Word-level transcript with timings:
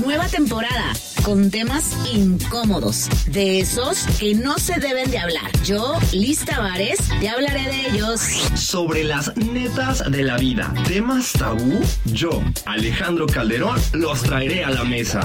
Nueva 0.00 0.28
temporada 0.28 0.92
con 1.24 1.50
temas 1.50 1.96
incómodos, 2.12 3.08
de 3.26 3.60
esos 3.60 4.04
que 4.18 4.34
no 4.34 4.56
se 4.58 4.78
deben 4.78 5.10
de 5.10 5.18
hablar. 5.18 5.50
Yo, 5.64 5.98
Liz 6.12 6.44
Tavares, 6.44 6.98
te 7.20 7.28
hablaré 7.28 7.64
de 7.64 7.88
ellos. 7.88 8.20
Sobre 8.54 9.04
las 9.04 9.36
netas 9.36 10.10
de 10.10 10.22
la 10.22 10.36
vida, 10.36 10.72
temas 10.86 11.32
tabú, 11.32 11.80
yo, 12.06 12.42
Alejandro 12.64 13.26
Calderón, 13.26 13.78
los 13.92 14.22
traeré 14.22 14.64
a 14.64 14.70
la 14.70 14.84
mesa. 14.84 15.20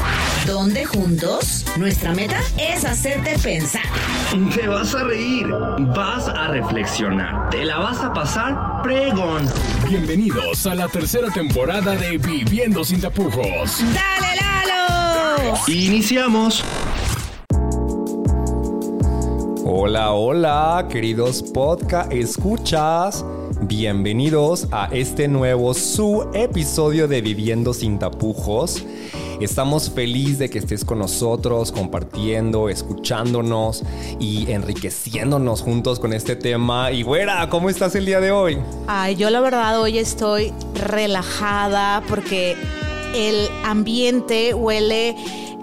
Donde 0.46 0.86
juntos, 0.86 1.66
nuestra 1.78 2.14
meta 2.14 2.40
es 2.58 2.84
hacerte 2.84 3.38
pensar. 3.40 3.84
Te 4.56 4.68
vas 4.68 4.96
a 4.96 5.04
reír, 5.04 5.48
vas 5.96 6.28
a 6.28 6.48
reflexionar, 6.48 7.50
te 7.50 7.64
la 7.64 7.78
vas 7.78 8.00
a 8.00 8.14
pasar 8.14 8.82
pregón. 8.82 9.48
Bienvenidos 9.88 10.66
a 10.66 10.76
la 10.76 10.88
tercera 10.88 11.30
temporada 11.30 11.96
de 11.96 12.18
Viviendo 12.18 12.84
sin 12.84 13.00
tapujos. 13.00 13.80
¡Dale! 13.94 14.43
Iniciamos. 15.68 16.64
Hola, 19.66 20.12
hola, 20.14 20.88
queridos 20.90 21.44
podcast 21.44 22.12
escuchas. 22.12 23.24
Bienvenidos 23.62 24.68
a 24.72 24.90
este 24.92 25.28
nuevo 25.28 25.74
su 25.74 26.28
episodio 26.34 27.08
de 27.08 27.22
Viviendo 27.22 27.74
sin 27.74 28.00
tapujos. 28.00 28.84
Estamos 29.40 29.92
felices 29.92 30.40
de 30.40 30.50
que 30.50 30.60
estés 30.60 30.84
con 30.84 31.00
nosotros, 31.00 31.72
compartiendo, 31.72 32.70
escuchándonos 32.70 33.84
y 34.20 34.52
enriqueciéndonos 34.52 35.62
juntos 35.62 36.00
con 36.00 36.14
este 36.14 36.36
tema. 36.36 36.92
Y 36.92 37.04
güera, 37.04 37.48
¿cómo 37.50 37.70
estás 37.70 37.96
el 37.96 38.06
día 38.06 38.20
de 38.20 38.32
hoy? 38.32 38.58
Ay, 38.88 39.16
yo 39.16 39.30
la 39.30 39.40
verdad 39.40 39.80
hoy 39.80 39.98
estoy 40.00 40.52
relajada 40.74 42.02
porque 42.10 42.56
el 43.14 43.50
ambiente 43.64 44.54
huele 44.54 45.16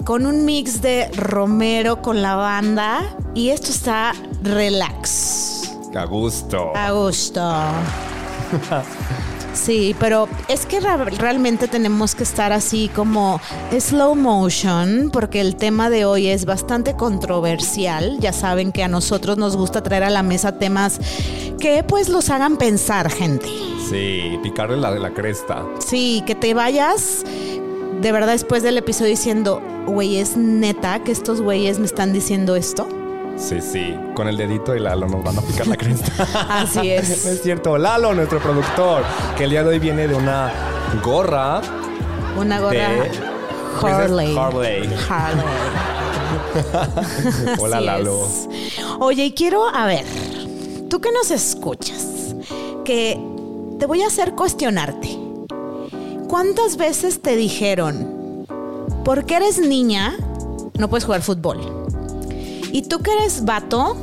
con 0.04 0.26
un 0.26 0.44
mix 0.44 0.80
de 0.80 1.08
romero 1.16 2.00
con 2.00 2.22
lavanda 2.22 3.16
y 3.34 3.50
esto 3.50 3.70
está 3.70 4.12
relax. 4.42 5.76
A 5.94 6.04
gusto. 6.04 6.72
A 6.74 6.90
gusto. 6.92 7.40
Sí, 9.52 9.96
pero 9.98 10.28
es 10.48 10.64
que 10.64 10.80
realmente 10.80 11.66
tenemos 11.66 12.14
que 12.14 12.22
estar 12.22 12.52
así 12.52 12.88
como 12.94 13.40
slow 13.78 14.14
motion 14.14 15.10
porque 15.12 15.40
el 15.40 15.56
tema 15.56 15.90
de 15.90 16.04
hoy 16.04 16.28
es 16.28 16.44
bastante 16.44 16.94
controversial. 16.94 18.18
Ya 18.20 18.32
saben 18.32 18.70
que 18.70 18.84
a 18.84 18.88
nosotros 18.88 19.38
nos 19.38 19.56
gusta 19.56 19.82
traer 19.82 20.04
a 20.04 20.10
la 20.10 20.22
mesa 20.22 20.58
temas 20.58 21.00
que 21.58 21.82
pues 21.82 22.08
los 22.08 22.30
hagan 22.30 22.56
pensar, 22.56 23.10
gente. 23.10 23.48
Sí, 23.90 24.38
picarle 24.42 24.76
la 24.76 24.92
de 24.92 25.00
la 25.00 25.10
cresta. 25.10 25.64
Sí, 25.84 26.22
que 26.26 26.34
te 26.34 26.54
vayas 26.54 27.24
de 28.00 28.12
verdad 28.12 28.32
después 28.32 28.62
del 28.62 28.78
episodio 28.78 29.10
diciendo, 29.10 29.60
güey, 29.86 30.16
es 30.18 30.36
neta 30.36 31.02
que 31.02 31.12
estos 31.12 31.40
güeyes 31.42 31.78
me 31.78 31.86
están 31.86 32.12
diciendo 32.12 32.56
esto. 32.56 32.86
Sí, 33.36 33.60
sí. 33.60 33.94
Con 34.14 34.28
el 34.28 34.36
dedito 34.36 34.74
y 34.76 34.80
Lalo 34.80 35.08
nos 35.08 35.24
van 35.24 35.38
a 35.38 35.42
picar 35.42 35.66
la 35.66 35.76
cresta. 35.76 36.12
Así 36.48 36.90
es. 36.90 37.10
Es 37.26 37.42
cierto. 37.42 37.76
Lalo, 37.78 38.14
nuestro 38.14 38.38
productor, 38.38 39.02
que 39.36 39.44
el 39.44 39.50
día 39.50 39.62
de 39.64 39.70
hoy 39.70 39.78
viene 39.78 40.06
de 40.06 40.14
una 40.14 40.52
gorra 41.02 41.60
Una 42.38 42.60
gorra 42.60 42.70
de 42.72 43.10
Harley. 43.82 44.36
Harley. 44.36 44.88
Harley. 45.08 45.44
Hola, 47.58 47.76
Así 47.78 47.86
Lalo. 47.86 48.24
es. 48.24 48.48
Oye, 49.00 49.24
y 49.26 49.32
quiero, 49.32 49.66
a 49.68 49.86
ver, 49.86 50.04
tú 50.88 51.00
que 51.00 51.10
nos 51.12 51.30
escuchas, 51.30 52.34
que 52.84 53.18
te 53.80 53.86
voy 53.86 54.02
a 54.02 54.08
hacer 54.08 54.34
cuestionarte. 54.34 55.18
¿Cuántas 56.28 56.76
veces 56.76 57.22
te 57.22 57.34
dijeron, 57.34 58.46
porque 59.04 59.36
eres 59.36 59.58
niña, 59.58 60.16
no 60.78 60.88
puedes 60.90 61.06
jugar 61.06 61.22
fútbol? 61.22 61.58
Y 62.72 62.82
tú 62.82 62.98
que 63.00 63.10
eres 63.10 63.46
vato, 63.46 63.96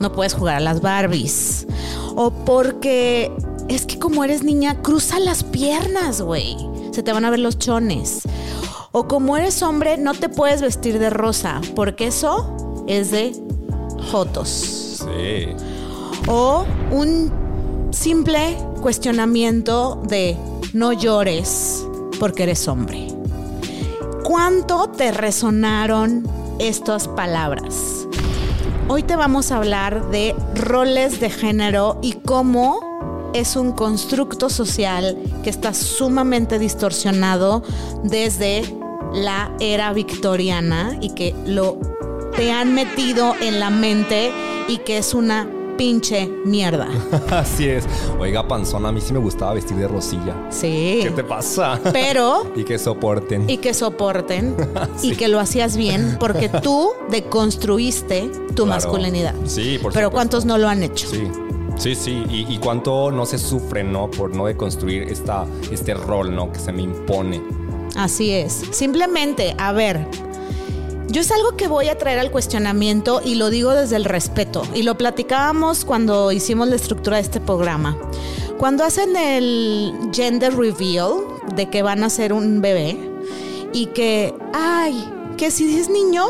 no 0.00 0.12
puedes 0.12 0.34
jugar 0.34 0.56
a 0.56 0.60
las 0.60 0.82
Barbies. 0.82 1.68
O 2.16 2.32
porque 2.44 3.32
es 3.68 3.86
que 3.86 4.00
como 4.00 4.24
eres 4.24 4.42
niña, 4.42 4.82
cruza 4.82 5.20
las 5.20 5.44
piernas, 5.44 6.20
güey. 6.20 6.56
Se 6.90 7.04
te 7.04 7.12
van 7.12 7.24
a 7.24 7.30
ver 7.30 7.38
los 7.38 7.56
chones. 7.56 8.22
O 8.90 9.06
como 9.06 9.36
eres 9.36 9.62
hombre, 9.62 9.96
no 9.96 10.14
te 10.14 10.28
puedes 10.28 10.60
vestir 10.60 10.98
de 10.98 11.08
rosa, 11.08 11.60
porque 11.76 12.08
eso 12.08 12.84
es 12.88 13.12
de 13.12 13.32
jotos. 14.10 14.98
Sí. 15.06 15.46
O 16.26 16.66
un 16.90 17.39
simple 17.90 18.56
cuestionamiento 18.80 20.00
de 20.06 20.36
no 20.72 20.92
llores 20.92 21.86
porque 22.18 22.44
eres 22.44 22.68
hombre. 22.68 23.08
¿Cuánto 24.22 24.88
te 24.88 25.10
resonaron 25.10 26.26
estas 26.58 27.08
palabras? 27.08 28.06
Hoy 28.88 29.02
te 29.02 29.16
vamos 29.16 29.50
a 29.50 29.56
hablar 29.56 30.10
de 30.10 30.34
roles 30.54 31.20
de 31.20 31.30
género 31.30 31.98
y 32.02 32.12
cómo 32.12 33.30
es 33.34 33.56
un 33.56 33.72
constructo 33.72 34.50
social 34.50 35.16
que 35.42 35.50
está 35.50 35.74
sumamente 35.74 36.58
distorsionado 36.58 37.62
desde 38.02 38.62
la 39.12 39.52
era 39.60 39.92
victoriana 39.92 40.98
y 41.00 41.10
que 41.14 41.34
lo 41.46 41.78
te 42.36 42.52
han 42.52 42.74
metido 42.74 43.34
en 43.40 43.60
la 43.60 43.70
mente 43.70 44.32
y 44.68 44.78
que 44.78 44.98
es 44.98 45.14
una 45.14 45.48
pinche 45.80 46.28
mierda. 46.44 46.88
Así 47.30 47.66
es. 47.66 47.86
Oiga, 48.18 48.46
panzón, 48.46 48.84
a 48.84 48.92
mí 48.92 49.00
sí 49.00 49.14
me 49.14 49.18
gustaba 49.18 49.54
vestir 49.54 49.78
de 49.78 49.88
rosilla. 49.88 50.36
Sí. 50.50 51.00
¿Qué 51.02 51.10
te 51.10 51.24
pasa? 51.24 51.80
Pero 51.90 52.52
y 52.54 52.64
que 52.64 52.78
soporten. 52.78 53.48
y 53.48 53.56
que 53.56 53.72
soporten 53.72 54.54
Sí. 54.98 55.12
y 55.12 55.16
que 55.16 55.28
lo 55.28 55.40
hacías 55.40 55.78
bien 55.78 56.18
porque 56.20 56.50
tú 56.50 56.90
deconstruiste 57.10 58.30
tu 58.48 58.64
Claro. 58.64 58.66
masculinidad. 58.66 59.34
Sí, 59.46 59.78
por 59.80 59.94
Pero 59.94 60.08
supuesto. 60.08 60.10
¿cuántos 60.12 60.44
no 60.44 60.58
lo 60.58 60.68
han 60.68 60.82
hecho? 60.82 61.08
Sí. 61.08 61.28
Sí, 61.78 61.94
sí, 61.94 62.24
y, 62.28 62.52
y 62.52 62.58
cuánto 62.58 63.10
no 63.10 63.24
se 63.24 63.38
sufre, 63.38 63.82
¿no? 63.82 64.10
Por 64.10 64.36
no 64.36 64.44
deconstruir 64.44 65.04
esta, 65.04 65.46
este 65.70 65.94
rol, 65.94 66.34
¿no? 66.34 66.52
Que 66.52 66.58
se 66.58 66.72
me 66.72 66.82
impone. 66.82 67.40
Así 67.96 68.32
es. 68.32 68.64
Simplemente, 68.70 69.54
a 69.56 69.72
ver, 69.72 70.06
yo 71.10 71.20
es 71.20 71.30
algo 71.32 71.56
que 71.56 71.66
voy 71.66 71.88
a 71.88 71.98
traer 71.98 72.18
al 72.20 72.30
cuestionamiento 72.30 73.20
y 73.24 73.34
lo 73.34 73.50
digo 73.50 73.72
desde 73.72 73.96
el 73.96 74.04
respeto. 74.04 74.62
Y 74.74 74.82
lo 74.82 74.96
platicábamos 74.96 75.84
cuando 75.84 76.30
hicimos 76.30 76.68
la 76.68 76.76
estructura 76.76 77.16
de 77.16 77.22
este 77.22 77.40
programa. 77.40 77.96
Cuando 78.58 78.84
hacen 78.84 79.16
el 79.16 79.92
gender 80.12 80.56
reveal 80.56 81.14
de 81.56 81.68
que 81.68 81.82
van 81.82 82.04
a 82.04 82.10
ser 82.10 82.32
un 82.32 82.60
bebé 82.60 82.96
y 83.72 83.86
que, 83.86 84.34
ay, 84.52 85.04
que 85.36 85.50
si 85.50 85.78
es 85.78 85.88
niño, 85.88 86.26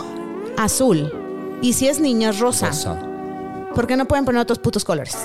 azul. 0.56 1.12
Y 1.60 1.74
si 1.74 1.88
es 1.88 2.00
niña, 2.00 2.30
es 2.30 2.38
rosa. 2.38 2.68
Rosa. 2.68 2.98
¿Por 3.74 3.86
qué 3.86 3.96
no 3.96 4.06
pueden 4.06 4.24
poner 4.24 4.40
otros 4.40 4.58
putos 4.58 4.84
colores? 4.84 5.16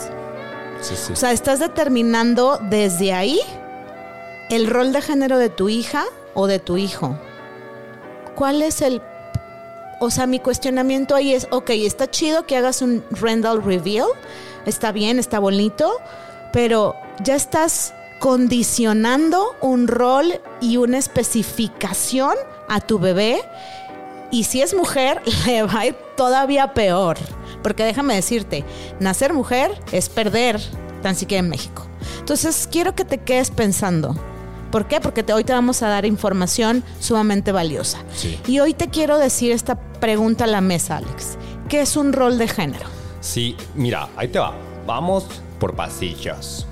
Sí, 0.82 0.96
sí. 0.96 1.14
O 1.14 1.16
sea, 1.16 1.32
estás 1.32 1.60
determinando 1.60 2.60
desde 2.70 3.14
ahí 3.14 3.40
el 4.50 4.68
rol 4.68 4.92
de 4.92 5.02
género 5.02 5.38
de 5.38 5.50
tu 5.50 5.70
hija 5.70 6.04
o 6.34 6.48
de 6.48 6.60
tu 6.60 6.78
hijo. 6.78 7.18
¿Cuál 8.36 8.62
es 8.62 8.82
el... 8.82 9.02
O 10.00 10.12
sea, 10.12 10.28
mi 10.28 10.40
cuestionamiento 10.40 11.16
ahí 11.16 11.34
es, 11.34 11.48
ok, 11.52 11.70
está 11.72 12.10
chido 12.10 12.46
que 12.46 12.58
hagas 12.58 12.82
un 12.82 13.04
Randall 13.12 13.64
Reveal, 13.64 14.08
está 14.66 14.92
bien, 14.92 15.20
está 15.20 15.40
bonito, 15.40 15.98
pero 16.52 16.96
ya 17.24 17.36
estás 17.36 17.94
condicionando 18.20 19.56
un 19.62 19.88
rol 19.88 20.42
y 20.62 20.78
una 20.78 20.98
especificación 20.98 22.36
a 22.68 22.82
tu 22.82 23.00
bebé 23.00 23.42
y 24.32 24.44
si 24.44 24.62
es 24.62 24.74
mujer, 24.74 25.22
le 25.46 25.64
va 25.64 25.80
a 25.80 25.86
ir 25.88 25.96
todavía 26.18 26.74
peor. 26.74 27.18
Porque 27.64 27.84
déjame 27.84 28.16
decirte, 28.16 28.64
nacer 29.00 29.34
mujer 29.34 29.72
es 29.92 30.10
perder, 30.10 30.62
tan 31.02 31.16
siquiera 31.16 31.40
en 31.40 31.50
México. 31.50 31.86
Entonces, 32.20 32.68
quiero 32.72 32.96
que 32.96 33.06
te 33.06 33.18
quedes 33.20 33.50
pensando. 33.50 34.16
¿Por 34.76 34.90
qué? 34.90 35.00
Porque 35.00 35.24
te- 35.24 35.32
hoy 35.32 35.46
te 35.46 35.54
vamos 35.54 35.82
a 35.84 35.88
dar 35.88 36.06
información 36.06 36.84
sumamente 37.00 37.54
valiosa. 37.54 38.00
Sí. 38.14 38.38
Y 38.46 38.60
hoy 38.60 38.74
te 38.74 38.90
quiero 38.90 39.18
decir 39.18 39.54
esta 39.54 39.76
pregunta 40.02 40.44
a 40.44 40.48
la 40.48 40.60
mesa, 40.60 40.98
Alex. 40.98 41.38
¿Qué 41.70 41.80
es 41.80 41.96
un 41.96 42.12
rol 42.12 42.38
de 42.38 42.50
género? 42.50 42.86
Sí, 43.22 43.56
mira, 43.74 44.10
ahí 44.18 44.28
te 44.28 44.38
va. 44.38 44.54
Vamos 44.86 45.28
por 45.62 45.78
pasillos. 45.78 46.68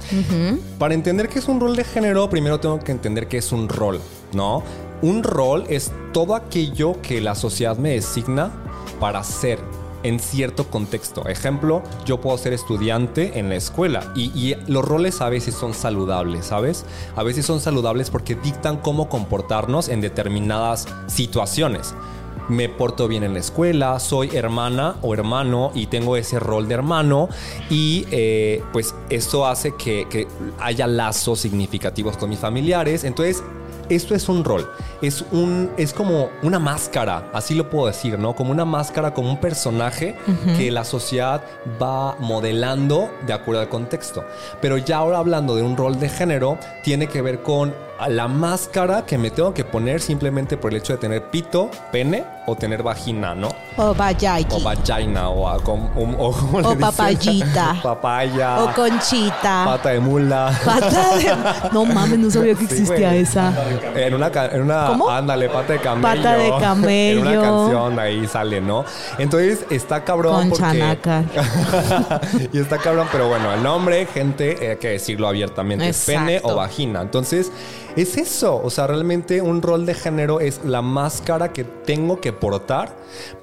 Para 0.78 0.94
entender 0.96 1.30
qué 1.30 1.40
es 1.40 1.48
un 1.48 1.62
rol 1.62 1.78
de 1.78 1.86
género, 1.86 2.30
primero 2.30 2.60
tengo 2.60 2.78
que 2.80 2.92
entender 2.92 3.30
qué 3.30 3.38
es 3.38 3.54
un 3.54 3.70
rol, 3.70 4.02
¿no? 4.34 4.64
Un 5.02 5.24
rol 5.24 5.64
es 5.70 5.90
todo 6.12 6.36
aquello 6.36 7.02
que 7.02 7.22
la 7.22 7.36
sociedad 7.36 7.78
me 7.78 7.92
designa 7.92 8.52
para 9.00 9.24
ser 9.24 9.60
en 10.04 10.20
cierto 10.20 10.68
contexto. 10.68 11.28
Ejemplo, 11.28 11.82
yo 12.06 12.22
puedo 12.22 12.38
ser 12.38 12.54
estudiante 12.54 13.40
en 13.40 13.50
la 13.50 13.56
escuela 13.56 14.12
y, 14.16 14.56
los 14.68 14.86
roles 14.86 15.22
a 15.22 15.30
veces 15.30 15.56
son 15.56 15.74
saludables, 15.74 16.46
¿sabes? 16.46 16.86
A 17.16 17.24
veces 17.24 17.46
son 17.46 17.60
saludables 17.60 18.10
porque 18.10 18.36
dictan 18.36 18.78
cómo 18.78 19.10
comportarnos 19.10 19.90
en 19.90 20.02
determinadas 20.02 20.88
situaciones 21.08 21.96
me 22.50 22.68
porto 22.68 23.08
bien 23.08 23.24
en 23.24 23.34
la 23.34 23.40
escuela, 23.40 23.98
soy 24.02 24.36
hermana 24.36 24.98
o 25.02 25.14
hermano 25.14 25.72
y 25.74 25.88
tengo 25.88 26.18
ese 26.18 26.40
rol 26.40 26.68
de 26.68 26.74
hermano 26.74 27.30
y 27.70 28.06
eh, 28.12 28.62
pues 28.74 28.94
esto 29.10 29.48
hace 29.48 29.76
que, 29.78 30.08
que 30.10 30.28
haya 30.60 30.86
lazos 30.86 31.40
significativos 31.40 32.18
con 32.18 32.30
mis 32.30 32.40
familiares. 32.40 33.06
Entonces, 33.06 33.42
esto 33.96 34.16
es 34.16 34.30
un 34.30 34.44
rol, 34.44 34.70
es 35.02 35.24
un 35.32 35.72
es 35.78 35.94
como 35.94 36.30
una 36.42 36.60
máscara, 36.60 37.30
así 37.34 37.56
lo 37.56 37.70
puedo 37.70 37.88
decir, 37.88 38.20
¿no? 38.20 38.36
Como 38.36 38.52
una 38.52 38.66
máscara, 38.66 39.14
como 39.14 39.30
un 39.30 39.38
personaje 39.38 40.16
que 40.58 40.72
la 40.72 40.84
sociedad 40.84 41.42
va 41.82 42.16
modelando 42.20 43.10
de 43.26 43.34
acuerdo 43.34 43.62
al 43.62 43.70
contexto. 43.70 44.24
Pero 44.62 44.78
ya 44.78 44.98
ahora 44.98 45.18
hablando 45.18 45.56
de 45.56 45.64
un 45.64 45.78
rol 45.78 46.00
de 46.00 46.10
género, 46.10 46.58
tiene 46.84 47.08
que 47.08 47.22
ver 47.22 47.42
con 47.42 47.74
la 48.08 48.28
máscara 48.28 49.06
que 49.06 49.18
me 49.18 49.30
tengo 49.32 49.54
que 49.54 49.64
poner 49.64 50.02
simplemente 50.02 50.58
por 50.58 50.72
el 50.72 50.78
hecho 50.78 50.94
de 50.94 51.00
tener 51.00 51.30
pito, 51.30 51.70
pene 51.92 52.24
o 52.46 52.56
tener 52.56 52.84
vagina, 52.84 53.34
¿no? 53.34 53.50
O 53.78 53.94
vayaki. 53.94 54.56
O 54.56 54.60
vagina 54.62 55.30
o, 55.30 55.48
a- 55.48 55.64
com- 55.64 55.90
o, 55.96 56.30
o, 56.30 56.78
papayita. 56.80 57.76
Papaya. 57.84 58.64
O 58.64 58.74
conchita. 58.74 59.64
Pata 59.66 59.90
de 59.90 60.00
mula. 60.00 60.52
Pata 60.66 61.16
de... 61.16 61.34
No 61.72 61.86
mames, 61.86 62.20
no 62.20 62.30
sabía 62.30 62.54
que 62.56 62.66
existía 62.66 63.16
esa. 63.16 63.54
En 63.96 64.14
una, 64.14 64.28
en 64.52 64.62
una 64.62 64.88
¿Cómo? 64.88 65.10
ándale, 65.10 65.50
pata 65.50 65.74
de 65.74 65.80
camello. 65.80 66.24
Pata 66.24 66.34
de 66.38 66.50
camello. 66.60 67.20
En 67.22 67.28
una 67.28 67.42
canción 67.42 68.00
ahí 68.00 68.28
sale, 68.28 68.60
¿no? 68.62 68.84
Entonces 69.18 69.66
está 69.70 70.04
cabrón 70.04 70.50
Con 70.50 70.60
porque 70.60 70.84
y 72.52 72.58
está 72.60 72.78
cabrón, 72.78 73.08
pero 73.12 73.28
bueno, 73.28 73.54
el 73.54 73.64
nombre, 73.64 74.06
gente, 74.06 74.70
hay 74.72 74.78
que 74.78 74.90
decirlo 74.90 75.28
abiertamente, 75.28 75.88
es 75.90 76.04
pene 76.06 76.36
Exacto. 76.36 76.54
o 76.54 76.58
vagina. 76.58 77.02
Entonces, 77.02 77.52
es 77.96 78.18
eso, 78.18 78.62
o 78.64 78.70
sea, 78.70 78.88
realmente 78.88 79.42
un 79.42 79.62
rol 79.62 79.86
de 79.86 79.94
género 79.94 80.40
es 80.40 80.62
la 80.66 80.82
máscara 80.82 81.54
que 81.54 81.64
tengo 81.64 82.20
que 82.20 82.34
portar 82.34 82.96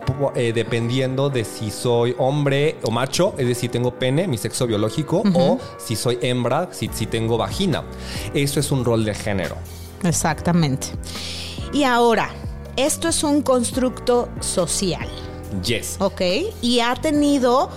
po- 0.07 0.33
eh, 0.35 0.53
dependiendo 0.53 1.31
de 1.31 1.45
si 1.45 1.71
soy 1.71 2.15
hombre 2.19 2.77
o 2.83 2.91
macho, 2.91 3.35
es 3.39 3.47
decir, 3.47 3.71
tengo 3.71 3.93
pene, 3.99 4.27
mi 4.27 4.39
sexo 4.39 4.67
biológico, 4.67 5.23
o 5.35 5.59
si 5.79 5.95
soy 5.97 6.19
hembra, 6.23 6.69
si, 6.73 6.91
si 6.93 7.07
tengo 7.07 7.37
vagina. 7.37 7.85
Eso 8.35 8.59
es 8.61 8.71
un 8.73 8.85
rol 8.85 9.05
de 9.05 9.15
género. 9.15 9.57
Exactamente. 10.03 10.89
Y 11.73 11.85
ahora, 11.85 12.31
esto 12.77 13.09
es 13.09 13.23
un 13.23 13.43
constructo 13.43 14.29
social, 14.41 15.07
Yes. 15.65 15.97
¿ok? 15.99 16.21
Y 16.63 16.79
ha 16.81 16.95
tenido, 16.95 17.71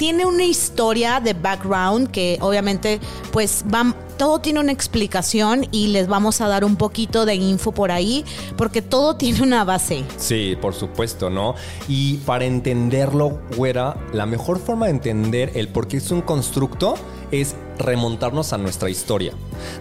tiene 0.00 0.24
una 0.24 0.44
historia 0.44 1.20
de 1.20 1.34
background 1.34 2.10
que 2.10 2.38
obviamente, 2.40 3.00
pues, 3.32 3.66
va, 3.70 3.94
todo 4.16 4.40
tiene 4.40 4.58
una 4.58 4.72
explicación 4.72 5.66
y 5.72 5.88
les 5.88 6.08
vamos 6.08 6.40
a 6.40 6.48
dar 6.48 6.64
un 6.64 6.76
poquito 6.76 7.26
de 7.26 7.34
info 7.34 7.72
por 7.72 7.92
ahí, 7.92 8.24
porque 8.56 8.80
todo 8.80 9.16
tiene 9.18 9.42
una 9.42 9.62
base. 9.62 10.02
Sí, 10.16 10.56
por 10.58 10.72
supuesto, 10.72 11.28
¿no? 11.28 11.54
Y 11.86 12.16
para 12.16 12.46
entenderlo, 12.46 13.42
güera, 13.58 13.98
la 14.14 14.24
mejor 14.24 14.58
forma 14.58 14.86
de 14.86 14.92
entender 14.92 15.52
el 15.54 15.68
por 15.68 15.86
qué 15.86 15.98
es 15.98 16.10
un 16.10 16.22
constructo 16.22 16.94
es 17.30 17.54
remontarnos 17.78 18.54
a 18.54 18.58
nuestra 18.58 18.88
historia. 18.88 19.34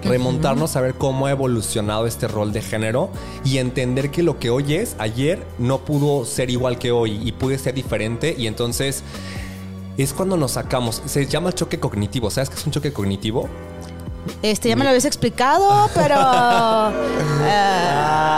Remontarnos 0.03 0.75
a 0.75 0.81
ver 0.81 0.95
cómo 0.95 1.27
ha 1.27 1.31
evolucionado 1.31 2.07
este 2.07 2.27
rol 2.27 2.51
de 2.51 2.61
género 2.61 3.09
y 3.45 3.57
entender 3.57 4.11
que 4.11 4.23
lo 4.23 4.37
que 4.37 4.49
hoy 4.49 4.73
es, 4.73 4.97
ayer 4.99 5.45
no 5.57 5.79
pudo 5.79 6.25
ser 6.25 6.49
igual 6.49 6.77
que 6.77 6.91
hoy 6.91 7.21
y 7.23 7.31
puede 7.31 7.57
ser 7.57 7.73
diferente 7.73 8.35
y 8.37 8.47
entonces 8.47 9.03
es 10.03 10.13
cuando 10.13 10.37
nos 10.37 10.51
sacamos. 10.51 11.01
Se 11.05 11.25
llama 11.25 11.51
choque 11.51 11.79
cognitivo. 11.79 12.29
¿Sabes 12.29 12.49
qué 12.49 12.55
es 12.55 12.65
un 12.65 12.71
choque 12.71 12.93
cognitivo? 12.93 13.49
Este, 14.41 14.69
ya 14.69 14.75
me 14.75 14.83
lo 14.83 14.89
habías 14.89 15.05
explicado, 15.05 15.89
pero... 15.93 16.15
eh, 17.45 17.91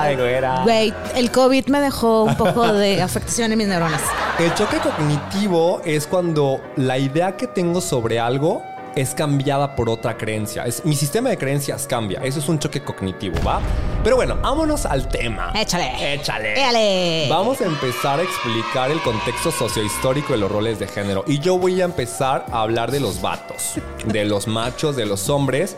Ay, 0.04 0.16
güera. 0.16 0.63
Güey, 0.63 0.94
el 1.16 1.31
COVID 1.31 1.68
me 1.68 1.81
dejó 1.81 2.24
un 2.24 2.36
poco 2.36 2.72
de 2.74 3.02
afectación 3.02 3.52
en 3.52 3.58
mis 3.58 3.68
neuronas. 3.68 4.02
El 4.40 4.54
choque 4.54 4.78
cognitivo 4.78 5.81
es 5.86 6.08
cuando 6.08 6.62
la 6.78 6.98
idea 6.98 7.36
que 7.36 7.48
tengo 7.48 7.81
sobre 7.81 8.19
algo 8.19 8.64
es 8.96 9.14
cambiada 9.16 9.76
por 9.76 9.90
otra 9.90 10.18
creencia. 10.18 10.66
Es, 10.66 10.86
mi 10.86 10.96
sistema 10.96 11.30
de 11.30 11.38
creencias 11.38 11.88
cambia. 11.88 12.22
Eso 12.24 12.40
es 12.40 12.50
un 12.50 12.60
choque 12.60 12.82
cognitivo, 12.82 13.36
¿va? 13.46 13.62
Pero 14.04 14.16
bueno, 14.16 14.38
vámonos 14.42 14.86
al 14.86 15.08
tema. 15.08 15.52
Échale. 15.56 16.14
Échale. 16.14 16.54
Échale. 16.54 17.28
Vamos 17.30 17.62
a 17.62 17.66
empezar 17.66 18.20
a 18.20 18.24
explicar 18.24 18.92
el 18.92 19.02
contexto 19.02 19.52
sociohistórico 19.52 20.34
de 20.34 20.40
los 20.40 20.52
roles 20.52 20.80
de 20.80 20.88
género. 20.88 21.24
Y 21.28 21.40
yo 21.40 21.58
voy 21.58 21.82
a 21.82 21.86
empezar 21.86 22.46
a 22.52 22.62
hablar 22.62 22.92
de 22.92 23.00
los 23.00 23.22
vatos, 23.22 23.76
de 24.06 24.26
los 24.26 24.48
machos, 24.48 24.96
de 24.96 25.06
los 25.06 25.30
hombres 25.30 25.78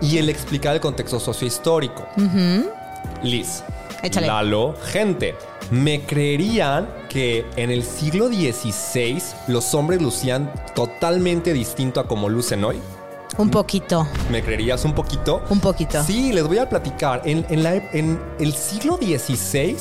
y 0.00 0.18
el 0.18 0.28
explicar 0.28 0.74
el 0.74 0.80
contexto 0.80 1.18
sociohistórico. 1.18 2.06
Liz. 3.22 3.62
Échale. 4.02 4.26
Lalo, 4.26 4.74
gente, 4.84 5.34
¿me 5.70 6.00
creerían 6.02 6.88
que 7.08 7.44
en 7.56 7.70
el 7.70 7.82
siglo 7.84 8.28
XVI 8.28 9.22
los 9.48 9.74
hombres 9.74 10.02
lucían 10.02 10.52
totalmente 10.74 11.52
distinto 11.52 12.00
a 12.00 12.06
como 12.08 12.28
lucen 12.28 12.64
hoy? 12.64 12.78
Un 13.38 13.48
poquito. 13.48 14.06
¿Me 14.30 14.42
creerías 14.42 14.84
un 14.84 14.92
poquito? 14.94 15.42
Un 15.48 15.60
poquito. 15.60 16.02
Sí, 16.04 16.32
les 16.32 16.46
voy 16.46 16.58
a 16.58 16.68
platicar. 16.68 17.22
En, 17.24 17.46
en 17.48 17.62
la- 17.62 17.76
en 17.76 18.20
el 18.38 18.52
siglo 18.52 18.98
XVI, 19.00 19.76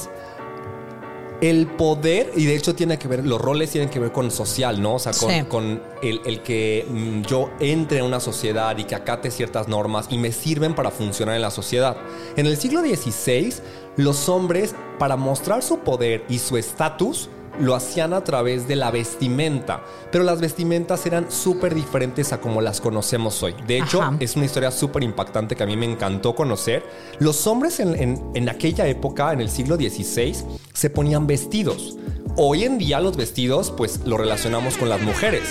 el 1.41 1.65
poder, 1.67 2.31
y 2.35 2.45
de 2.45 2.55
hecho 2.55 2.75
tiene 2.75 2.99
que 2.99 3.07
ver, 3.07 3.25
los 3.25 3.41
roles 3.41 3.71
tienen 3.71 3.89
que 3.89 3.99
ver 3.99 4.11
con 4.11 4.29
social, 4.29 4.79
¿no? 4.81 4.95
O 4.95 4.99
sea, 4.99 5.11
con, 5.11 5.29
Sí. 5.31 5.41
con 5.49 5.81
el, 6.03 6.21
el 6.25 6.41
que 6.43 6.85
mm, 6.87 7.21
yo 7.23 7.49
entre 7.59 7.99
a 7.99 8.03
una 8.03 8.19
sociedad 8.19 8.77
y 8.77 8.83
que 8.83 8.93
acate 8.95 9.31
ciertas 9.31 9.67
normas 9.67 10.05
y 10.09 10.17
me 10.19 10.31
sirven 10.31 10.75
para 10.75 10.91
funcionar 10.91 11.35
en 11.35 11.41
la 11.41 11.49
sociedad. 11.51 11.97
En 12.35 12.45
el 12.45 12.57
siglo 12.57 12.81
XVI, 12.81 13.53
los 13.97 14.29
hombres, 14.29 14.75
para 14.99 15.15
mostrar 15.17 15.63
su 15.63 15.79
poder 15.79 16.23
y 16.29 16.37
su 16.39 16.57
estatus, 16.57 17.29
lo 17.59 17.75
hacían 17.75 18.13
a 18.13 18.23
través 18.23 18.67
de 18.67 18.75
la 18.75 18.91
vestimenta, 18.91 19.83
pero 20.11 20.23
las 20.23 20.39
vestimentas 20.41 21.05
eran 21.05 21.29
súper 21.31 21.75
diferentes 21.75 22.31
a 22.33 22.39
como 22.41 22.61
las 22.61 22.81
conocemos 22.81 23.41
hoy. 23.43 23.53
De 23.67 23.77
hecho, 23.77 24.01
Ajá. 24.01 24.15
es 24.19 24.35
una 24.35 24.45
historia 24.45 24.71
súper 24.71 25.03
impactante 25.03 25.55
que 25.55 25.63
a 25.63 25.65
mí 25.65 25.75
me 25.75 25.85
encantó 25.85 26.33
conocer. 26.33 26.83
Los 27.19 27.45
hombres 27.47 27.79
en, 27.79 27.95
en- 28.01 28.21
en 28.33 28.49
aquella 28.49 28.87
época, 28.87 29.33
en 29.33 29.41
el 29.41 29.49
siglo 29.49 29.75
XVI, 29.75 30.35
se 30.73 30.89
ponían 30.89 31.27
vestidos. 31.27 31.97
Hoy 32.37 32.63
en 32.63 32.77
día 32.77 32.99
los 33.01 33.17
vestidos, 33.17 33.71
pues 33.75 34.01
lo 34.05 34.17
relacionamos 34.17 34.77
con 34.77 34.87
las 34.89 35.01
mujeres. 35.01 35.43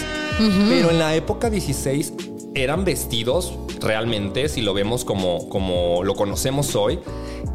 Pero 0.68 0.90
en 0.90 0.98
la 0.98 1.14
época 1.14 1.50
16 1.50 2.14
eran 2.54 2.84
vestidos 2.84 3.52
realmente, 3.80 4.48
si 4.48 4.62
lo 4.62 4.72
vemos 4.74 5.04
como, 5.04 5.48
como 5.50 6.02
lo 6.02 6.14
conocemos 6.14 6.74
hoy. 6.74 6.98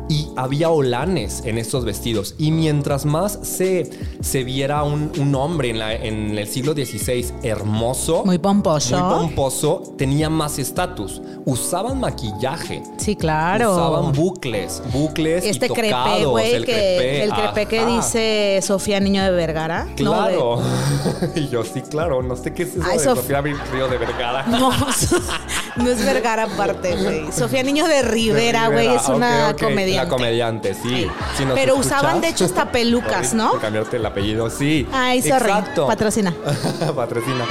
Y 0.07 0.27
había 0.35 0.69
olanes 0.69 1.41
en 1.45 1.57
estos 1.57 1.83
vestidos. 1.85 2.35
Y 2.37 2.51
mientras 2.51 3.05
más 3.05 3.39
se, 3.41 3.89
se 4.21 4.43
viera 4.43 4.83
un, 4.83 5.11
un 5.19 5.33
hombre 5.35 5.71
en, 5.71 5.79
la- 5.79 5.93
en 5.95 6.37
el 6.37 6.47
siglo 6.47 6.73
XVI 6.73 7.25
hermoso, 7.43 8.23
Muy 8.25 8.37
pomposo. 8.37 8.97
muy 8.99 9.17
pomposo, 9.27 9.81
tenía 9.97 10.29
más 10.29 10.59
estatus. 10.59 11.21
Usaban 11.45 11.99
maquillaje. 11.99 12.83
Sí, 12.97 13.15
claro. 13.15 13.73
Usaban 13.73 14.11
bucles, 14.13 14.81
bucles 14.93 15.43
este 15.45 15.65
y 15.65 15.69
tocados, 15.69 16.25
güey, 16.31 16.53
el 16.53 16.65
que 16.65 16.71
crepé. 16.71 17.23
el 17.23 17.33
crepé 17.33 17.65
que 17.67 17.85
dice 17.85 18.59
Sofía 18.61 18.99
Niño 18.99 19.23
de 19.23 19.31
Vergara. 19.31 19.85
No, 19.85 19.95
Claro. 19.95 20.59
y 21.35 21.47
yo 21.49 21.63
sí, 21.63 21.81
claro. 21.81 22.21
No 22.21 22.35
sé 22.35 22.53
qué 22.53 22.63
es 22.63 22.75
eso 22.75 22.83
Ay, 22.87 22.97
de 22.99 23.03
Sof- 23.05 23.15
Sofía 23.15 23.41
Río 23.41 23.87
de 23.87 23.97
Vergara. 23.97 24.45
No, 24.47 24.69
no 25.77 25.89
es 25.89 26.03
Vergara 26.05 26.43
aparte, 26.43 26.95
güey. 26.95 27.31
Sofía 27.31 27.63
Niño 27.63 27.87
de 27.87 28.01
Rivera, 28.01 28.67
güey, 28.69 28.87
es 28.87 29.07
una 29.09 29.55
comediante. 29.59 30.05
La 30.05 30.07
comediante, 30.09 30.73
sí. 30.73 30.81
Sí. 30.89 31.07
Si 31.37 31.45
nos 31.45 31.53
Pero 31.55 31.73
escuchas, 31.73 31.99
usaban, 31.99 32.21
de 32.21 32.29
hecho, 32.29 32.45
hasta 32.45 32.71
pelucas, 32.71 33.33
¿no? 33.33 33.51
Por 33.51 33.61
cambiarte 33.61 33.97
el 33.97 34.05
apellido, 34.05 34.49
sí. 34.49 34.87
Ay, 34.91 35.21
sorry. 35.21 35.49
Exacto. 35.49 35.87
Patrocina. 35.87 36.33
Patrocina. 36.95 37.45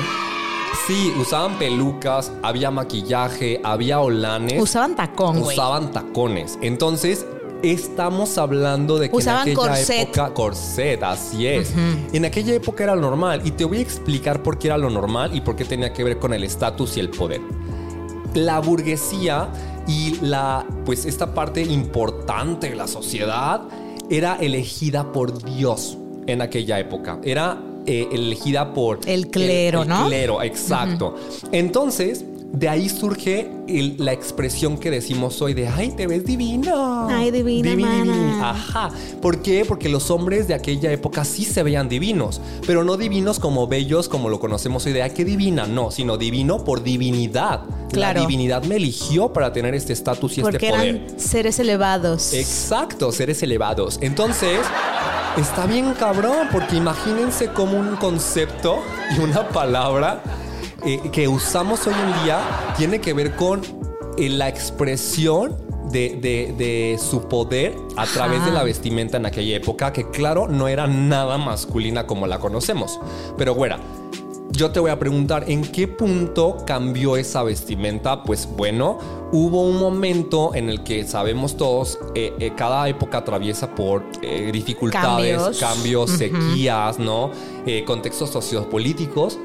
Sí, 0.86 1.14
usaban 1.18 1.58
pelucas, 1.58 2.30
había 2.42 2.70
maquillaje, 2.70 3.60
había 3.64 4.00
olanes. 4.00 4.60
Usaban 4.60 4.94
tacón, 4.94 5.40
güey. 5.40 5.56
Usaban 5.56 5.92
tacones. 5.92 6.58
Entonces, 6.60 7.24
estamos 7.62 8.36
hablando 8.36 8.98
de 8.98 9.08
que 9.08 9.16
Usaban 9.16 9.48
en 9.48 9.54
aquella 9.54 9.68
corset. 9.68 10.00
época 10.02 10.34
corset, 10.34 11.02
así 11.02 11.46
es. 11.46 11.72
En 12.12 12.24
aquella 12.26 12.52
época 12.54 12.84
era 12.84 12.94
lo 12.94 13.00
normal 13.00 13.40
y 13.44 13.52
te 13.52 13.64
voy 13.64 13.78
a 13.78 13.80
explicar 13.80 14.42
por 14.42 14.58
qué 14.58 14.68
era 14.68 14.76
lo 14.76 14.90
normal 14.90 15.34
y 15.34 15.40
por 15.40 15.56
qué 15.56 15.64
tenía 15.64 15.92
que 15.92 16.04
ver 16.04 16.18
con 16.18 16.34
el 16.34 16.44
estatus 16.44 16.96
y 16.98 17.00
el 17.00 17.08
poder. 17.08 17.40
La 18.34 18.60
burguesía 18.60 19.48
y 19.86 20.16
la 20.20 20.66
pues 20.84 21.04
esta 21.04 21.34
parte 21.34 21.62
importante 21.62 22.70
de 22.70 22.76
la 22.76 22.86
sociedad 22.86 23.62
era 24.10 24.36
elegida 24.36 25.12
por 25.12 25.42
Dios 25.44 25.96
en 26.26 26.42
aquella 26.42 26.78
época. 26.78 27.18
Era 27.22 27.60
eh, 27.86 28.08
elegida 28.12 28.72
por 28.72 29.00
El 29.06 29.30
clero, 29.30 29.82
el 29.82 29.88
¿no? 29.88 30.06
clero, 30.06 30.42
exacto. 30.42 31.16
Entonces, 31.52 32.24
de 32.56 32.68
ahí 32.68 32.88
surge 32.88 33.50
el- 33.66 33.96
la 33.98 34.12
expresión 34.12 34.78
que 34.78 34.88
decimos 34.90 35.42
hoy 35.42 35.54
de 35.54 35.66
ay, 35.66 35.90
te 35.96 36.06
ves 36.06 36.24
divino. 36.24 37.08
Ay, 37.08 37.30
divina, 37.32 37.70
Divi, 37.70 37.82
divi, 37.82 37.82
mana. 37.82 38.12
divi. 38.12 38.40
Ajá. 38.42 38.90
¿Por 39.20 39.42
qué? 39.42 39.64
Porque 39.66 39.88
los 39.88 40.10
hombres 40.12 40.46
de 40.46 40.54
aquella 40.54 40.92
época 40.92 41.24
sí 41.24 41.44
se 41.44 41.62
veían 41.64 41.88
divinos, 41.88 42.40
pero 42.66 42.84
no 42.84 42.96
divinos 42.96 43.40
como 43.40 43.66
bellos 43.66 44.08
como 44.08 44.28
lo 44.28 44.38
conocemos 44.38 44.86
hoy 44.86 44.92
de 44.92 45.02
ay, 45.02 45.10
qué 45.10 45.24
divina, 45.24 45.66
no, 45.66 45.90
sino 45.90 46.16
divino 46.16 46.62
por 46.64 46.82
divinidad. 46.84 47.62
Claro. 47.90 48.20
La 48.20 48.26
divinidad 48.26 48.62
me 48.64 48.76
eligió 48.76 49.32
para 49.32 49.52
tener 49.52 49.74
este 49.74 49.92
estatus 49.92 50.38
y 50.38 50.42
Porque 50.42 50.56
este 50.56 50.70
poder. 50.70 50.94
eran 50.96 51.18
seres 51.20 51.58
elevados. 51.58 52.32
Exacto, 52.34 53.10
seres 53.12 53.42
elevados. 53.42 53.98
Entonces, 54.00 54.60
está 55.36 55.66
bien 55.66 55.92
cabrón, 55.98 56.48
porque 56.52 56.76
imagínense 56.76 57.48
como 57.48 57.78
un 57.78 57.96
concepto 57.96 58.78
y 59.16 59.20
una 59.20 59.48
palabra 59.48 60.22
eh, 60.86 61.00
que 61.12 61.28
usamos 61.28 61.86
hoy 61.86 61.94
en 61.94 62.24
día 62.24 62.40
tiene 62.76 63.00
que 63.00 63.12
ver 63.12 63.34
con 63.36 63.62
eh, 64.18 64.28
la 64.28 64.48
expresión 64.48 65.56
de, 65.90 66.18
de- 66.20 66.54
de 66.56 66.98
su 66.98 67.28
poder 67.28 67.76
a 67.96 68.06
través 68.06 68.44
de 68.44 68.50
la 68.50 68.62
vestimenta 68.64 69.16
en 69.16 69.26
aquella 69.26 69.56
época, 69.56 69.92
que 69.92 70.08
claro, 70.10 70.48
no 70.48 70.66
era 70.68 70.86
nada 70.86 71.38
masculina 71.38 72.06
como 72.06 72.26
la 72.26 72.38
conocemos. 72.38 72.98
Pero 73.36 73.54
güera, 73.54 73.78
yo 74.50 74.70
te 74.70 74.78
voy 74.80 74.90
a 74.90 74.98
preguntar, 74.98 75.44
¿en 75.48 75.62
qué 75.62 75.86
punto 75.88 76.58
cambió 76.66 77.16
esa 77.16 77.42
vestimenta? 77.42 78.22
Pues 78.22 78.48
bueno, 78.56 78.98
hubo 79.32 79.62
un 79.62 79.78
momento 79.78 80.54
en 80.54 80.68
el 80.68 80.82
que 80.84 81.04
sabemos 81.06 81.56
todos, 81.56 81.98
eh, 82.14 82.32
eh, 82.38 82.52
cada 82.56 82.88
época 82.88 83.18
atraviesa 83.18 83.74
por 83.74 84.04
eh, 84.22 84.50
dificultades, 84.52 85.36
Cambios. 85.36 85.58
cambios, 85.60 86.10
sequías, 86.10 86.98
¿no? 86.98 87.30
Contextos 87.86 88.30
sociopolíticos. 88.30 89.38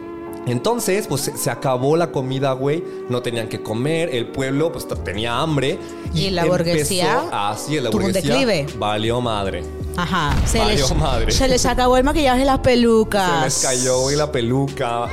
Entonces, 0.46 1.06
pues 1.08 1.32
se, 1.36 1.50
acabó 1.52 1.96
la 1.96 2.12
comida, 2.12 2.54
güey. 2.54 2.84
No 3.10 3.22
tenían 3.22 3.48
que 3.50 3.62
comer. 3.62 4.10
El 4.14 4.28
pueblo, 4.28 4.72
pues 4.72 4.88
tenía 5.04 5.40
hambre. 5.40 5.78
Y 6.14 6.30
la 6.32 6.46
burguesía 6.46 7.24
Así 7.32 7.78
es, 7.78 7.84
la 7.84 7.90
un 7.90 7.94
burguesía. 7.94 8.34
declive. 8.34 8.66
Valió 8.78 9.22
madre. 9.22 9.64
Ajá. 9.98 10.36
Se 10.46 10.60
Valió 10.60 10.76
les, 10.88 10.96
madre. 10.96 11.32
se 11.32 11.48
les 11.48 11.66
acabó 11.66 11.98
el 11.98 12.04
maquillaje 12.04 12.42
y 12.42 12.46
las 12.46 12.60
pelucas. 12.60 13.52
Se 13.54 13.66
les 13.66 13.78
cayó, 13.80 14.00
güey, 14.02 14.16
la 14.16 14.32
peluca. 14.32 15.08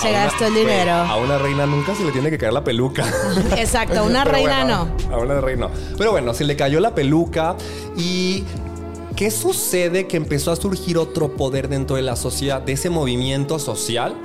Se 0.00 0.08
A 0.08 0.10
una- 0.12 0.24
gastó 0.24 0.46
el 0.46 0.54
dinero. 0.54 0.92
A 0.92 1.16
una 1.18 1.36
reina 1.36 1.66
nunca 1.66 1.94
se 1.94 2.04
le 2.04 2.12
tiene 2.12 2.30
que 2.30 2.38
caer 2.38 2.54
la 2.54 2.64
peluca. 2.64 3.04
Exacto, 3.58 4.02
una 4.04 4.20
Pero 4.24 4.34
reina 4.36 4.62
bueno, 4.64 4.88
no. 5.10 5.14
A 5.14 5.18
una 5.18 5.40
reina 5.42 5.66
no. 5.66 5.72
Pero 5.98 6.12
bueno, 6.12 6.32
se 6.32 6.44
le 6.44 6.56
cayó 6.56 6.80
la 6.80 6.94
peluca 6.94 7.54
y. 7.98 8.44
¿Qué 9.20 9.30
sucede? 9.30 10.06
Que 10.06 10.16
empezó 10.16 10.50
a 10.50 10.56
surgir 10.56 10.96
otro 10.96 11.36
poder 11.36 11.68
dentro 11.68 11.96
de 11.96 12.00
la 12.00 12.16
sociedad, 12.16 12.62
de 12.62 12.72
ese 12.72 12.88
movimiento 12.88 13.58
social. 13.58 14.16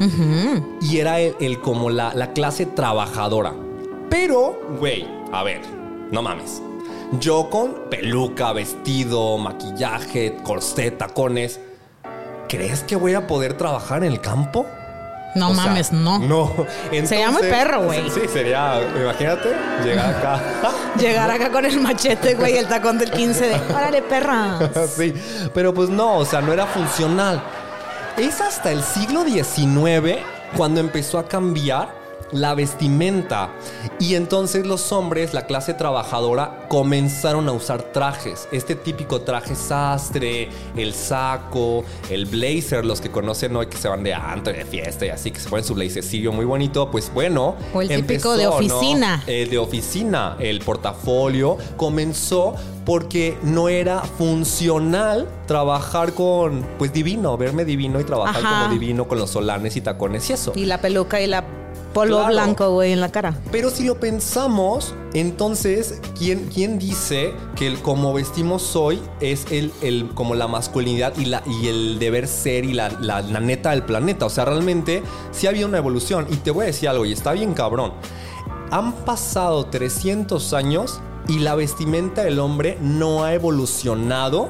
Y 0.79 0.99
era 0.99 1.19
el, 1.19 1.35
el 1.41 1.59
como 1.59 1.89
la, 1.89 2.13
la 2.13 2.31
clase 2.31 2.65
trabajadora. 2.65 3.53
Pero, 4.09 4.57
güey, 4.79 5.05
a 5.33 5.43
ver, 5.43 5.59
no 6.13 6.21
mames. 6.21 6.61
Yo 7.19 7.49
con 7.49 7.89
peluca, 7.89 8.53
vestido, 8.53 9.37
maquillaje, 9.37 10.37
corset, 10.45 10.97
tacones. 10.97 11.59
¿Crees 12.47 12.83
que 12.83 12.95
voy 12.95 13.15
a 13.15 13.27
poder 13.27 13.57
trabajar 13.57 14.05
en 14.05 14.13
el 14.13 14.21
campo? 14.21 14.65
No 15.35 15.49
O 15.49 15.53
sea, 15.53 15.65
mames, 15.65 15.91
no. 15.91 16.17
No. 16.19 16.65
Sería 16.89 17.29
muy 17.29 17.41
Entonces- 17.43 17.53
perro, 17.53 17.83
güey. 17.83 18.09
Sí, 18.09 18.21
sería, 18.31 18.79
imagínate, 18.99 19.49
llegar 19.83 20.15
acá. 20.15 20.41
Llegar 20.99 21.29
acá 21.29 21.51
con 21.51 21.65
el 21.65 21.79
machete, 21.81 22.35
güey, 22.35 22.57
el 22.57 22.67
tacón 22.67 22.97
del 22.97 23.11
15 23.11 23.47
de. 23.49 23.55
¡Órale, 23.73 24.01
perra! 24.01 24.57
sí, 24.97 25.13
pero 25.53 25.73
pues 25.73 25.89
no, 25.89 26.17
o 26.17 26.25
sea, 26.25 26.41
no 26.41 26.53
era 26.53 26.65
funcional. 26.65 27.43
Es 28.17 28.39
hasta 28.39 28.71
el 28.71 28.81
siglo 28.81 29.23
XIX 29.25 30.19
cuando 30.55 30.79
empezó 30.79 31.19
a 31.19 31.27
cambiar 31.27 32.04
la 32.31 32.55
vestimenta 32.55 33.51
y 33.99 34.15
entonces 34.15 34.65
los 34.65 34.91
hombres, 34.91 35.33
la 35.33 35.45
clase 35.45 35.73
trabajadora, 35.73 36.65
comenzaron 36.69 37.47
a 37.47 37.51
usar 37.51 37.83
trajes. 37.83 38.47
Este 38.51 38.75
típico 38.75 39.21
traje 39.21 39.55
sastre, 39.55 40.49
el 40.75 40.93
saco, 40.93 41.83
el 42.09 42.25
blazer, 42.25 42.85
los 42.85 43.01
que 43.01 43.11
conocen 43.11 43.55
hoy 43.55 43.67
que 43.67 43.77
se 43.77 43.87
van 43.87 44.03
de 44.03 44.13
antro 44.13 44.53
y 44.53 44.57
de 44.57 44.65
fiesta 44.65 45.05
y 45.05 45.09
así, 45.09 45.31
que 45.31 45.39
se 45.39 45.49
ponen 45.49 45.65
su 45.65 45.75
blazercillo 45.75 46.31
muy 46.31 46.45
bonito, 46.45 46.89
pues 46.91 47.11
bueno. 47.13 47.55
O 47.73 47.81
el 47.81 47.89
típico 47.89 48.35
de 48.35 48.45
¿no? 48.45 48.55
oficina. 48.55 49.23
El 49.27 49.49
de 49.49 49.57
oficina, 49.57 50.35
el 50.39 50.59
portafolio, 50.59 51.57
comenzó 51.77 52.55
porque 52.85 53.37
no 53.41 53.67
era 53.67 54.01
funcional 54.01 55.27
trabajar 55.47 56.13
con, 56.13 56.65
pues 56.77 56.93
divino, 56.93 57.35
verme 57.35 57.65
divino 57.65 57.99
y 57.99 58.03
trabajar 58.03 58.45
Ajá. 58.45 58.61
como 58.61 58.73
divino 58.73 59.07
con 59.07 59.17
los 59.17 59.31
solanes 59.31 59.75
y 59.75 59.81
tacones 59.81 60.29
y 60.29 60.33
eso. 60.33 60.53
Y 60.55 60.65
la 60.65 60.79
peluca 60.81 61.19
y 61.19 61.27
la 61.27 61.43
polvo 61.95 62.17
Claro. 62.17 62.33
blanco, 62.33 62.69
güey, 62.71 62.91
en 62.91 62.99
la 63.01 63.09
cara. 63.11 63.39
Pero 63.51 63.69
si 63.71 63.85
lo 63.85 63.99
pensamos, 63.99 64.93
entonces, 65.13 66.01
¿quién, 66.19 66.49
quién 66.53 66.77
dice 66.77 67.33
que 67.55 67.65
el 67.67 67.79
como 67.81 68.13
vestimos 68.13 68.75
hoy 68.75 68.99
es 69.21 69.45
el, 69.49 69.71
el- 69.81 70.09
como 70.13 70.35
la 70.35 70.47
masculinidad 70.47 71.13
y, 71.17 71.25
la, 71.25 71.41
y 71.47 71.67
el 71.69 71.97
deber 71.97 72.27
ser 72.27 72.65
y 72.65 72.73
la, 72.73 72.89
la- 72.99 73.21
la 73.21 73.39
neta 73.39 73.71
del 73.71 73.83
planeta? 73.83 74.25
O 74.25 74.29
sea, 74.29 74.45
realmente 74.45 75.01
sí 75.31 75.47
había 75.47 75.65
una 75.65 75.77
evolución. 75.77 76.27
Y 76.29 76.35
te 76.35 76.51
voy 76.51 76.63
a 76.63 76.67
decir 76.67 76.89
algo, 76.89 77.05
y 77.05 77.13
está 77.13 77.31
bien 77.31 77.53
cabrón. 77.53 77.93
Han 78.71 78.91
pasado 78.91 79.65
300 79.67 80.53
años 80.53 80.99
y 81.27 81.39
la 81.39 81.55
vestimenta 81.55 82.23
del 82.23 82.39
hombre 82.39 82.77
no 82.81 83.23
ha 83.23 83.33
evolucionado 83.33 84.49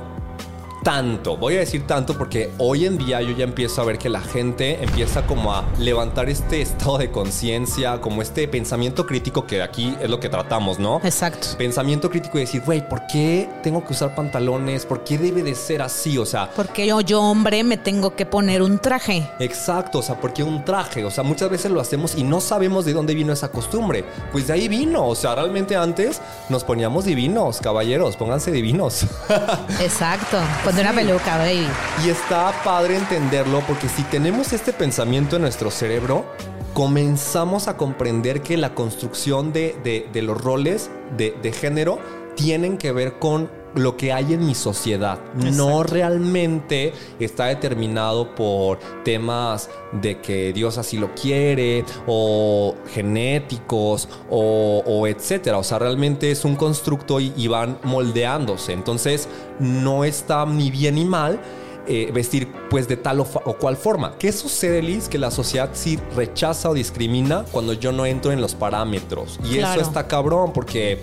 tanto. 0.85 1.35
Voy 1.35 1.55
a 1.55 1.59
decir 1.61 1.87
tanto 1.87 2.15
porque 2.15 2.51
hoy 2.59 2.85
en 2.85 2.99
día 2.99 3.19
yo 3.19 3.31
ya 3.31 3.43
empiezo 3.43 3.81
a 3.81 3.85
ver 3.85 3.97
que 3.97 4.07
la 4.07 4.21
gente 4.21 4.83
empieza 4.83 5.25
como 5.25 5.51
a 5.51 5.65
levantar 5.79 6.29
este 6.29 6.61
estado 6.61 6.99
de 6.99 7.09
conciencia, 7.09 7.99
como 8.01 8.21
este 8.21 8.47
pensamiento 8.47 9.07
crítico 9.07 9.47
que 9.47 9.63
aquí 9.63 9.97
es 9.99 10.07
lo 10.07 10.19
que 10.19 10.29
tratamos, 10.29 10.77
¿no? 10.77 11.01
Exacto. 11.03 11.47
Pensamiento 11.57 12.11
crítico 12.11 12.37
y 12.37 12.41
decir, 12.41 12.61
güey, 12.63 12.87
¿por 12.87 13.07
qué 13.07 13.49
tengo 13.63 13.83
que 13.83 13.93
usar 13.93 14.13
pantalones? 14.13 14.85
¿Por 14.85 15.03
qué 15.03 15.17
debe 15.17 15.41
de 15.41 15.55
ser 15.55 15.81
así? 15.81 16.19
O 16.19 16.25
sea, 16.25 16.51
Porque 16.55 16.85
yo, 16.85 17.01
yo, 17.01 17.19
hombre, 17.19 17.63
me 17.63 17.77
tengo 17.77 18.15
que 18.15 18.27
poner 18.27 18.61
un 18.61 18.77
traje. 18.77 19.27
Exacto, 19.39 19.97
o 19.99 20.03
sea, 20.03 20.21
¿por 20.21 20.33
qué 20.33 20.43
un 20.43 20.63
traje? 20.63 21.03
O 21.03 21.09
sea, 21.09 21.23
muchas 21.23 21.49
veces 21.49 21.71
lo 21.71 21.81
hacemos 21.81 22.13
y 22.15 22.23
no 22.23 22.39
sabemos 22.39 22.85
de 22.85 22.93
dónde 22.93 23.15
vino 23.15 23.33
esa 23.33 23.49
costumbre. 23.49 24.05
Pues 24.31 24.45
de 24.45 24.53
ahí 24.53 24.67
vino, 24.67 25.07
o 25.07 25.15
sea, 25.15 25.33
realmente 25.33 25.75
antes 25.75 26.21
nos 26.49 26.63
poníamos 26.63 27.05
divinos, 27.05 27.59
caballeros, 27.59 28.15
pónganse 28.17 28.51
divinos. 28.51 29.07
Exacto. 29.81 30.37
Ponte 30.75 30.81
una 30.89 30.93
peluca, 30.93 31.37
baby. 31.37 31.67
y 32.05 32.09
está 32.09 32.51
padre 32.63 32.97
entenderlo 32.97 33.61
porque 33.67 33.87
si 33.87 34.03
tenemos 34.03 34.51
este 34.51 34.73
pensamiento 34.73 35.37
en 35.37 35.43
nuestro 35.43 35.71
cerebro, 35.71 36.25
comenzamos 36.73 37.67
a 37.69 37.77
comprender 37.77 38.41
que 38.41 38.57
la 38.57 38.75
construcción 38.75 39.53
de, 39.53 39.75
de- 39.83 40.09
de 40.11 40.21
los 40.21 40.39
roles 40.41 40.89
de, 41.15 41.31
de 41.41 41.51
género 41.53 41.99
tienen 42.35 42.77
que 42.77 42.91
ver 42.91 43.19
con 43.19 43.49
lo 43.75 43.97
que 43.97 44.13
hay 44.13 44.33
en 44.33 44.45
mi 44.45 44.55
sociedad. 44.55 45.19
No 45.35 45.83
realmente 45.83 46.93
está 47.19 47.45
determinado 47.47 48.33
por 48.35 48.79
temas 49.03 49.69
de 49.91 50.19
que 50.21 50.53
Dios 50.53 50.77
así 50.77 50.97
lo 50.97 51.13
quiere 51.13 51.83
o 52.07 52.75
genéticos 52.93 54.07
o, 54.29 54.83
o 54.85 55.07
etcétera. 55.07 55.57
O 55.57 55.63
sea, 55.63 55.79
realmente 55.79 56.31
es 56.31 56.45
un 56.45 56.55
constructo 56.55 57.19
y, 57.19 57.33
y 57.35 57.47
van 57.47 57.77
moldeándose. 57.83 58.73
Entonces, 58.73 59.27
no 59.59 60.03
está 60.03 60.45
ni 60.45 60.71
bien 60.71 60.95
ni 60.95 61.05
mal 61.05 61.39
eh, 61.87 62.09
vestir 62.13 62.51
pues 62.69 62.87
de 62.87 62.97
tal 62.97 63.19
o, 63.19 63.27
o 63.45 63.53
cual 63.57 63.77
forma. 63.77 64.15
¿Qué 64.17 64.31
sucede, 64.31 64.81
Liz? 64.81 65.07
Que 65.07 65.17
la 65.19 65.29
sociedad 65.31 65.69
sí 65.73 65.99
rechaza 66.15 66.69
o 66.69 66.73
discrimina 66.73 67.45
cuando 67.51 67.73
yo 67.73 67.91
no 67.91 68.05
entro 68.05 68.31
en 68.31 68.41
los 68.41 68.55
parámetros. 68.55 69.39
Y 69.43 69.57
Claro. 69.57 69.81
eso 69.81 69.89
está 69.89 70.07
cabrón 70.07 70.51
porque... 70.53 70.99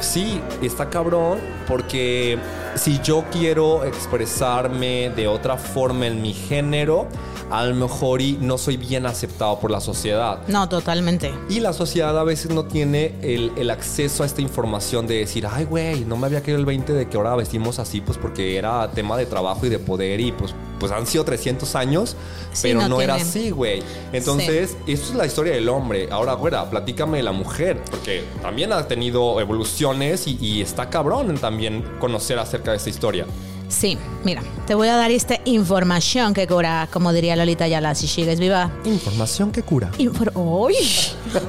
Sí, 0.00 0.40
está 0.62 0.90
cabrón 0.90 1.38
porque 1.66 2.38
si 2.74 3.00
yo 3.00 3.24
quiero 3.32 3.84
expresarme 3.84 5.10
de 5.10 5.26
otra 5.26 5.56
forma 5.56 6.06
en 6.06 6.20
mi 6.20 6.34
género, 6.34 7.08
a 7.50 7.64
lo 7.64 7.74
mejor 7.74 8.20
y 8.20 8.38
no 8.40 8.58
soy 8.58 8.76
bien 8.76 9.06
aceptado 9.06 9.58
por 9.60 9.70
la 9.70 9.80
sociedad. 9.80 10.40
No, 10.48 10.68
totalmente. 10.68 11.32
Y 11.48 11.60
la 11.60 11.72
sociedad 11.72 12.18
a 12.18 12.24
veces 12.24 12.50
no 12.50 12.64
tiene 12.64 13.14
el, 13.22 13.52
el 13.56 13.70
acceso 13.70 14.22
a 14.22 14.26
esta 14.26 14.42
información 14.42 15.06
de 15.06 15.18
decir, 15.18 15.46
ay, 15.50 15.64
güey, 15.64 16.04
no 16.04 16.16
me 16.16 16.26
había 16.26 16.42
caído 16.42 16.58
el 16.58 16.66
20 16.66 16.92
de 16.92 17.08
que 17.08 17.16
ahora 17.16 17.36
vestimos 17.36 17.78
así, 17.78 18.00
pues 18.00 18.18
porque 18.18 18.56
era 18.56 18.90
tema 18.90 19.16
de 19.16 19.26
trabajo 19.26 19.66
y 19.66 19.68
de 19.68 19.78
poder 19.78 20.20
y 20.20 20.32
pues, 20.32 20.54
pues 20.80 20.92
han 20.92 21.06
sido 21.06 21.24
300 21.24 21.74
años, 21.76 22.16
Sí, 22.52 22.68
pero 22.68 22.80
no 22.82 22.88
no, 22.88 23.00
era 23.00 23.14
así, 23.16 23.50
güey. 23.50 23.82
Entonces, 24.12 24.76
eso 24.86 25.10
es 25.10 25.14
la 25.14 25.26
historia 25.26 25.52
del 25.54 25.68
hombre. 25.68 26.08
Ahora, 26.10 26.34
güera, 26.34 26.68
platícame 26.70 27.18
de 27.18 27.22
la 27.22 27.32
mujer, 27.32 27.82
porque 27.90 28.24
también 28.42 28.72
ha 28.72 28.86
tenido 28.88 29.40
evoluciones 29.40 30.26
y, 30.26 30.38
y 30.40 30.62
está 30.62 30.88
cabrón 30.88 31.30
en 31.30 31.38
también 31.38 31.84
conocer 31.98 32.38
acerca 32.38 32.70
de 32.70 32.78
esta 32.78 32.90
historia. 32.90 33.26
Sí, 33.68 33.98
mira, 34.24 34.42
te 34.66 34.74
voy 34.74 34.88
a 34.88 34.96
dar 34.96 35.10
esta 35.10 35.38
información 35.44 36.34
que 36.34 36.46
cura, 36.46 36.88
como 36.92 37.12
diría 37.12 37.34
Lolita 37.36 37.64
Ayala, 37.64 37.94
si 37.96 38.06
sigues 38.06 38.38
viva. 38.38 38.70
Información 38.84 39.50
que 39.50 39.62
cura. 39.62 39.90
Infor- 39.98 40.30
¡Uy! 40.34 40.74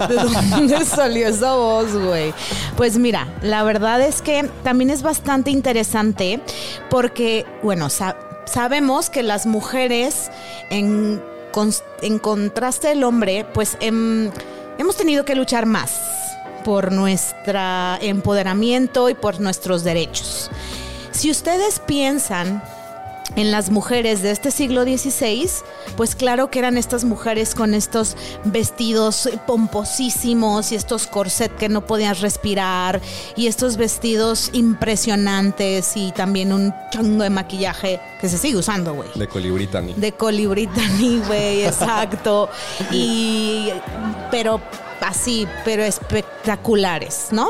¿De 0.07 0.15
dónde 0.15 0.83
salió 0.86 1.27
esa 1.27 1.53
voz, 1.53 1.93
güey? 1.93 2.33
Pues 2.75 2.97
mira, 2.97 3.27
la 3.43 3.63
verdad 3.63 4.01
es 4.01 4.21
que 4.24 4.50
también 4.63 4.89
es 4.89 5.03
bastante 5.03 5.51
interesante 5.51 6.41
porque, 6.89 7.45
bueno, 7.62 7.89
sa- 7.89 8.17
sabemos 8.45 9.09
que 9.12 9.21
las 9.21 9.45
mujeres, 9.45 10.31
en 10.71 11.21
contraste 12.21 12.88
del 12.89 13.03
hombre, 13.03 13.45
pues 13.53 13.77
em, 13.79 14.31
hemos 14.79 14.95
tenido 14.97 15.24
que 15.24 15.36
luchar 15.36 15.65
más 15.65 16.00
por 16.65 16.91
nuestro 16.91 17.59
empoderamiento 18.01 19.07
y 19.09 19.13
por 19.13 19.39
nuestros 19.39 19.83
derechos. 19.83 20.50
Si 21.17 21.31
ustedes 21.31 21.79
piensan 21.79 22.62
en 23.36 23.50
las 23.50 23.71
mujeres 23.71 24.21
de 24.21 24.29
este 24.29 24.51
siglo 24.51 24.83
XVI, 24.83 25.50
pues 25.95 26.15
claro 26.15 26.51
que 26.51 26.59
eran 26.59 26.77
estas 26.77 27.05
mujeres 27.05 27.55
con 27.55 27.74
estos 27.74 28.15
vestidos 28.43 29.27
pomposísimos 29.47 30.71
y 30.71 30.75
estos 30.75 31.07
corset 31.07 31.55
que 31.55 31.69
no 31.69 31.88
podías 31.88 32.21
respirar 32.21 33.01
y 33.36 33.47
estos 33.47 33.77
vestidos 33.77 34.51
impresionantes 34.53 35.97
y 35.97 36.12
también 36.12 36.53
un 36.53 36.71
chongo 36.91 37.24
de 37.24 37.31
maquillaje 37.31 38.00
que 38.21 38.29
se 38.29 38.38
sigue 38.38 38.57
usando, 38.57 38.93
güey. 38.93 39.09
De 39.15 39.27
Colibritani. 39.27 39.93
De 39.93 40.12
Colibritani, 40.12 41.21
güey, 41.25 41.63
exacto. 41.65 42.47
Y 42.91 43.71
pero 44.29 44.62
así, 45.08 45.48
pero 45.66 45.84
espectaculares, 45.84 47.28
¿no? 47.32 47.50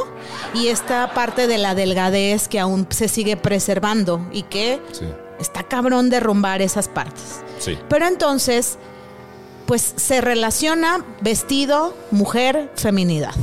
Y 0.54 0.68
esta 0.68 1.14
parte 1.14 1.48
de 1.48 1.58
la 1.58 1.76
delgadez 1.76 2.48
que 2.48 2.60
aún 2.60 2.88
se 2.90 3.08
sigue 3.08 3.38
preservando 3.38 4.26
y 4.32 4.44
que 4.44 4.82
Sí. 4.92 5.06
está 5.40 5.64
cabrón 5.64 6.10
derrumbar 6.10 6.62
esas 6.62 6.88
partes. 6.88 7.42
Sí. 7.60 7.78
Pero 7.90 8.06
entonces, 8.08 8.78
pues 9.66 9.94
se 9.98 10.22
relaciona 10.22 11.04
vestido, 11.22 11.96
mujer, 12.12 12.72
feminidad. 12.76 13.34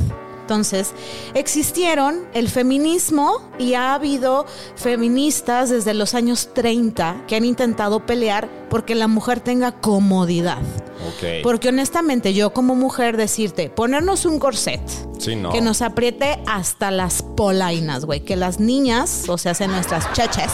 Entonces, 0.45 0.91
existieron 1.33 2.27
el 2.35 2.49
feminismo 2.49 3.41
y 3.57 3.73
ha 3.73 3.95
habido 3.95 4.45
feministas 4.75 5.71
desde 5.71 5.95
los 5.95 6.13
años 6.13 6.49
30 6.53 7.23
que 7.27 7.35
han 7.35 7.45
intentado 7.45 8.05
pelear 8.05 8.47
porque 8.69 8.93
la 8.93 9.07
mujer 9.07 9.39
tenga 9.39 9.71
comodidad. 9.71 10.59
Ok. 11.07 11.41
Porque 11.41 11.69
honestamente 11.69 12.35
yo 12.35 12.53
como 12.53 12.75
mujer 12.75 13.17
decirte, 13.17 13.71
ponernos 13.71 14.25
un 14.25 14.37
corset 14.37 14.81
Sí, 15.17 15.35
no. 15.35 15.51
que 15.51 15.61
nos 15.61 15.81
apriete 15.81 16.39
hasta 16.45 16.91
las 16.91 17.23
polainas, 17.23 18.05
güey, 18.05 18.19
que 18.19 18.35
las 18.35 18.59
niñas, 18.59 19.23
o 19.27 19.39
sea, 19.39 19.55
sean 19.55 19.71
nuestras 19.71 20.13
cheches, 20.13 20.51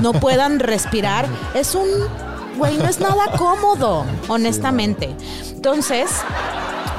no 0.00 0.14
puedan 0.14 0.58
respirar, 0.58 1.28
es 1.52 1.74
un, 1.74 1.86
güey, 2.56 2.78
no 2.78 2.88
es 2.88 2.98
nada 2.98 3.26
cómodo, 3.36 4.06
honestamente. 4.28 5.14
Entonces, 5.50 6.08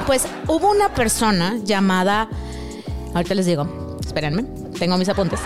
pues 0.06 0.26
hubo 0.46 0.70
una 0.70 0.94
persona 0.94 1.56
llamada, 1.64 2.28
ahorita 3.14 3.34
les 3.34 3.46
digo, 3.46 3.96
espérenme, 4.04 4.44
tengo 4.78 4.96
mis 4.98 5.08
apuntes, 5.08 5.40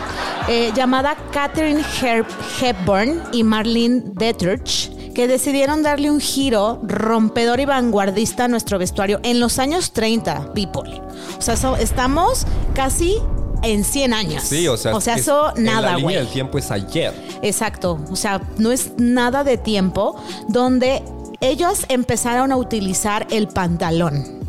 eh, 0.49 0.73
llamada 0.75 1.17
Catherine 1.33 1.81
Her- 2.01 2.27
Hepburn 2.61 3.23
y 3.33 3.43
Marlene 3.45 4.03
Dietrich, 4.17 4.91
que 5.15 5.27
decidieron 5.27 5.83
darle 5.83 6.11
un 6.11 6.21
giro 6.21 6.81
rompedor 6.85 7.61
y 7.61 7.65
vanguardista 7.65 8.45
a 8.45 8.49
nuestro 8.49 8.79
vestuario 8.79 9.21
en 9.23 9.41
los 9.41 9.59
años 9.59 9.93
30, 9.93 10.53
people. 10.55 11.01
O 11.39 11.43
sea, 11.43 11.57
so- 11.57 11.77
estamos 11.77 12.47
casi 12.75 13.17
en 13.63 13.85
100 13.85 14.15
años. 14.15 14.43
Sí, 14.45 14.67
o 14.69 14.77
sea, 14.77 14.93
es- 14.97 15.07
eso 15.09 15.55
en 15.57 15.67
la 15.67 15.73
nada, 15.75 15.89
línea 15.97 16.03
güey. 16.03 16.17
del 16.17 16.29
tiempo 16.29 16.59
es 16.59 16.71
ayer. 16.71 17.13
Exacto, 17.43 17.99
o 18.11 18.17
sea, 18.17 18.41
no 18.59 18.73
es 18.73 18.93
nada 18.99 19.45
de 19.45 19.59
tiempo 19.59 20.17
donde 20.49 21.03
ellos 21.41 21.85
empezaron 21.89 22.53
a 22.53 22.57
utilizar 22.57 23.27
el 23.31 23.49
pantalón 23.49 24.40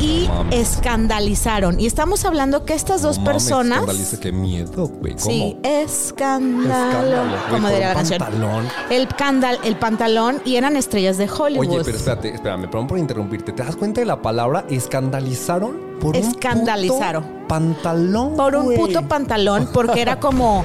y 0.00 0.28
mames. 0.28 0.76
escandalizaron. 0.76 1.78
Y 1.78 1.86
estamos 1.86 2.24
hablando 2.24 2.64
que 2.64 2.74
estas 2.74 3.02
dos 3.02 3.18
mames, 3.18 3.32
personas... 3.32 3.80
escandaliza, 3.80 4.20
qué 4.20 4.32
miedo, 4.32 4.88
güey. 4.88 5.14
¿Cómo? 5.14 5.30
Sí, 5.30 5.56
escándalo. 5.62 7.36
Como 7.50 7.68
diría 7.68 7.94
la 7.94 8.02
pantalón. 8.02 8.68
El, 8.90 9.08
candal, 9.08 9.58
el 9.64 9.76
pantalón 9.76 10.40
y 10.44 10.56
eran 10.56 10.76
estrellas 10.76 11.18
de 11.18 11.28
Hollywood. 11.28 11.68
Oye, 11.68 11.84
pero 11.84 11.96
espérate, 11.96 12.34
espérame, 12.34 12.70
perdón 12.70 12.86
por 12.86 12.98
interrumpirte. 12.98 13.52
¿Te 13.52 13.62
das 13.62 13.76
cuenta 13.76 14.00
de 14.00 14.06
la 14.06 14.20
palabra 14.22 14.64
escandalizaron? 14.68 15.90
Por 16.00 16.16
Escandalizaron. 16.16 17.24
un 17.24 17.30
puto 17.30 17.46
pantalón. 17.48 18.36
Por 18.36 18.56
un 18.56 18.64
güey. 18.64 18.78
puto 18.78 19.02
pantalón, 19.02 19.68
porque 19.72 20.00
era 20.00 20.18
como, 20.18 20.64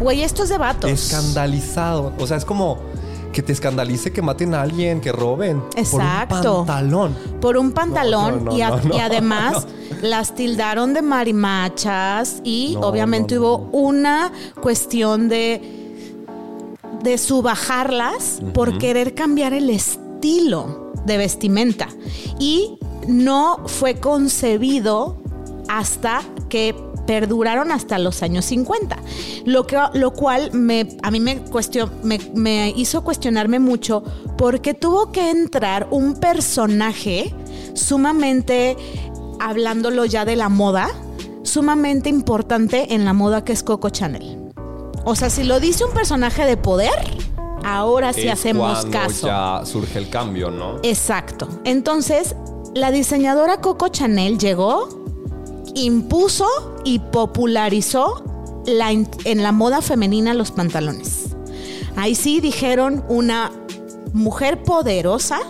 güey, 0.00 0.22
esto 0.22 0.44
es 0.44 0.48
de 0.48 0.56
vatos. 0.56 0.90
Escandalizado. 0.90 2.14
O 2.18 2.26
sea, 2.26 2.38
es 2.38 2.46
como 2.46 2.78
que 3.32 3.42
te 3.42 3.52
escandalice 3.52 4.12
que 4.12 4.22
maten 4.22 4.54
a 4.54 4.62
alguien, 4.62 5.00
que 5.00 5.12
roben. 5.12 5.62
Exacto. 5.76 6.36
Por 6.42 6.46
un 6.60 6.66
pantalón. 6.66 7.16
por 7.40 7.56
un 7.56 7.72
pantalón 7.72 8.44
No, 8.44 8.50
no, 8.50 8.56
y, 8.56 8.62
a- 8.62 8.80
y 8.92 8.98
además 8.98 9.66
las 10.02 10.34
tildaron 10.34 10.94
de 10.94 11.02
marimachas 11.02 12.40
y 12.44 12.76
obviamente 12.80 13.38
hubo 13.38 13.68
una 13.72 14.32
cuestión 14.60 15.28
de 15.28 15.76
de 17.02 17.16
subajarlas 17.16 18.42
por 18.52 18.76
querer 18.76 19.14
cambiar 19.14 19.54
el 19.54 19.70
estilo 19.70 20.92
de 21.06 21.16
vestimenta 21.16 21.88
y 22.38 22.78
no 23.08 23.60
fue 23.66 23.94
concebido 24.00 25.16
hasta 25.68 26.20
que 26.50 26.74
perduraron 27.10 27.72
hasta 27.72 27.98
los 27.98 28.22
años 28.22 28.44
50, 28.44 28.96
lo, 29.44 29.66
que, 29.66 29.76
lo 29.94 30.12
cual 30.12 30.52
me, 30.52 30.86
a 31.02 31.10
mí 31.10 31.18
me, 31.18 31.44
cuestion- 31.44 31.90
me, 32.04 32.20
me 32.36 32.72
hizo 32.76 33.02
cuestionarme 33.02 33.58
mucho 33.58 34.04
porque 34.38 34.74
tuvo 34.74 35.10
que 35.10 35.28
entrar 35.30 35.88
un 35.90 36.14
personaje 36.14 37.34
sumamente, 37.74 38.76
hablándolo 39.40 40.04
ya 40.04 40.24
de 40.24 40.36
la 40.36 40.48
moda, 40.48 40.88
sumamente 41.42 42.08
importante 42.08 42.94
en 42.94 43.04
la 43.04 43.12
moda 43.12 43.42
que 43.42 43.54
es 43.54 43.64
Coco 43.64 43.90
Chanel. 43.90 44.38
O 45.04 45.16
sea, 45.16 45.30
si 45.30 45.42
lo 45.42 45.58
dice 45.58 45.84
un 45.84 45.92
personaje 45.92 46.44
de 46.46 46.56
poder, 46.56 46.92
ahora 47.64 48.12
sí 48.12 48.28
Es 48.28 48.34
hacemos 48.34 48.86
caso. 48.86 49.26
ya 49.26 49.62
surge 49.64 49.98
el 49.98 50.10
cambio, 50.10 50.52
¿no? 50.52 50.76
Exacto. 50.84 51.48
Entonces, 51.64 52.36
la 52.72 52.92
diseñadora 52.92 53.60
Coco 53.60 53.88
Chanel 53.88 54.38
llegó, 54.38 54.99
impuso 55.74 56.46
y 56.84 56.98
popularizó 56.98 58.24
la 58.66 58.90
en 58.90 59.42
la 59.42 59.52
moda 59.52 59.80
femenina 59.80 60.34
los 60.34 60.50
pantalones. 60.50 61.30
Ahí 61.96 62.14
sí 62.14 62.40
dijeron 62.40 63.04
una 63.08 63.50
mujer 64.12 64.62
poderosa 64.62 65.40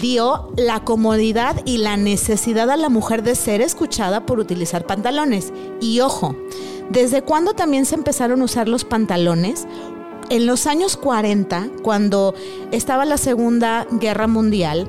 dio 0.00 0.52
la 0.56 0.84
comodidad 0.84 1.60
y 1.64 1.78
la 1.78 1.96
necesidad 1.96 2.70
a 2.70 2.76
la 2.76 2.88
mujer 2.88 3.22
de 3.22 3.34
ser 3.34 3.60
escuchada 3.60 4.26
por 4.26 4.38
utilizar 4.38 4.86
pantalones. 4.86 5.52
Y 5.80 6.00
ojo, 6.00 6.36
¿desde 6.90 7.22
cuándo 7.22 7.54
también 7.54 7.86
se 7.86 7.94
empezaron 7.94 8.42
a 8.42 8.44
usar 8.44 8.68
los 8.68 8.84
pantalones? 8.84 9.66
En 10.30 10.46
los 10.46 10.66
años 10.66 10.96
40, 10.96 11.68
cuando 11.82 12.34
estaba 12.70 13.04
la 13.04 13.16
Segunda 13.16 13.86
Guerra 13.92 14.26
Mundial, 14.26 14.88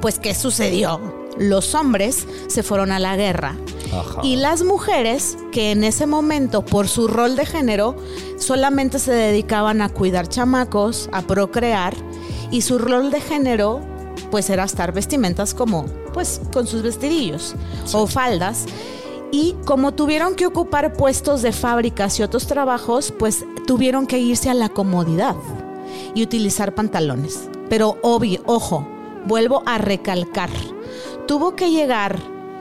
pues 0.00 0.18
¿qué 0.18 0.34
sucedió? 0.34 1.17
Los 1.38 1.74
hombres 1.74 2.26
se 2.48 2.62
fueron 2.62 2.90
a 2.92 2.98
la 2.98 3.16
guerra 3.16 3.56
Ajá. 3.92 4.20
y 4.22 4.36
las 4.36 4.62
mujeres, 4.62 5.36
que 5.52 5.70
en 5.70 5.84
ese 5.84 6.06
momento, 6.06 6.64
por 6.64 6.88
su 6.88 7.08
rol 7.08 7.36
de 7.36 7.46
género, 7.46 7.96
solamente 8.38 8.98
se 8.98 9.12
dedicaban 9.12 9.80
a 9.82 9.88
cuidar 9.88 10.28
chamacos, 10.28 11.08
a 11.12 11.22
procrear, 11.22 11.94
y 12.50 12.62
su 12.62 12.78
rol 12.78 13.10
de 13.10 13.20
género, 13.20 13.80
pues 14.30 14.50
era 14.50 14.64
estar 14.64 14.92
vestimentas 14.92 15.54
como, 15.54 15.86
pues, 16.12 16.40
con 16.52 16.66
sus 16.66 16.82
vestidillos 16.82 17.54
o 17.92 18.06
faldas. 18.06 18.66
Y 19.30 19.54
como 19.64 19.92
tuvieron 19.92 20.34
que 20.34 20.46
ocupar 20.46 20.94
puestos 20.94 21.42
de 21.42 21.52
fábricas 21.52 22.18
y 22.18 22.22
otros 22.22 22.46
trabajos, 22.46 23.12
pues 23.18 23.44
tuvieron 23.66 24.06
que 24.06 24.18
irse 24.18 24.48
a 24.48 24.54
la 24.54 24.70
comodidad 24.70 25.36
y 26.14 26.22
utilizar 26.22 26.74
pantalones. 26.74 27.48
Pero 27.68 27.98
obvio, 28.02 28.40
ojo, 28.46 28.88
vuelvo 29.26 29.62
a 29.66 29.76
recalcar, 29.76 30.48
tuvo 31.26 31.54
que 31.56 31.70
llegar 31.70 32.18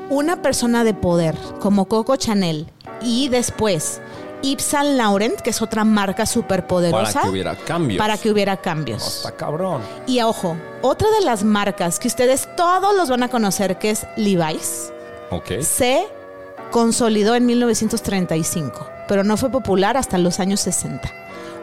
una 0.09 0.41
persona 0.41 0.83
de 0.83 0.93
poder 0.93 1.35
como 1.59 1.85
Coco 1.85 2.15
Chanel 2.15 2.67
y 3.01 3.27
después 3.29 3.99
Yves 4.41 4.63
Saint 4.63 4.97
Laurent, 4.97 5.41
que 5.41 5.49
es 5.49 5.61
otra 5.61 5.83
marca 5.83 6.25
súper 6.25 6.67
poderosa, 6.67 7.11
Para 7.13 7.21
que 7.23 7.29
hubiera 7.29 7.55
cambios. 7.55 7.97
para 7.97 8.17
que 8.17 8.31
hubiera 8.31 8.55
No, 8.55 8.61
cambios. 8.61 9.17
está 9.17 9.31
cabrón. 9.35 9.81
Y 10.05 10.21
ojo, 10.21 10.55
otra 10.81 11.09
de 11.19 11.25
las 11.25 11.43
marcas 11.43 11.99
que 11.99 12.07
ustedes 12.07 12.47
todos 12.55 12.95
los 12.95 13.09
van 13.09 13.23
a 13.23 13.29
conocer, 13.29 13.77
que 13.79 13.89
es 13.89 14.05
Levi's, 14.15 14.93
Ok. 15.31 15.59
se 15.61 16.05
consolidó 16.71 17.33
en 17.35 17.45
1935, 17.47 18.87
pero 19.07 19.23
no 19.23 19.37
fue 19.37 19.49
popular 19.49 19.97
hasta 19.97 20.17
los 20.17 20.39
años 20.39 20.59
60. 20.61 21.11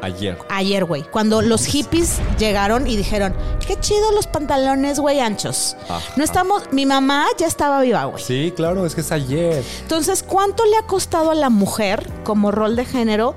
Ayer. 0.05 0.39
Ayer, 0.51 0.85
güey, 0.85 1.03
cuando 1.03 1.41
los 1.41 1.65
hippies 1.65 2.19
llegaron 2.39 2.87
y 2.87 2.97
dijeron, 2.97 3.35
qué 3.67 3.79
chido 3.81 4.13
los 4.13 4.27
pantalones, 4.27 5.01
güey, 5.01 5.21
anchos. 5.21 5.77
Ajá. 5.89 6.01
No 6.17 6.25
estamos, 6.25 6.65
mi 6.73 6.85
mamá 6.85 7.27
ya 7.39 7.47
estaba 7.47 7.81
viva, 7.81 8.05
güey. 8.05 8.23
Sí, 8.23 8.53
claro, 8.55 8.85
es 8.85 8.95
que 8.95 9.01
es 9.01 9.13
ayer. 9.13 9.65
Entonces, 9.81 10.23
¿cuánto 10.23 10.65
le 10.67 10.77
ha 10.77 10.83
costado 10.83 11.31
a 11.31 11.35
la 11.35 11.49
mujer 11.49 12.07
como 12.23 12.51
rol 12.51 12.77
de 12.77 12.85
género 12.85 13.35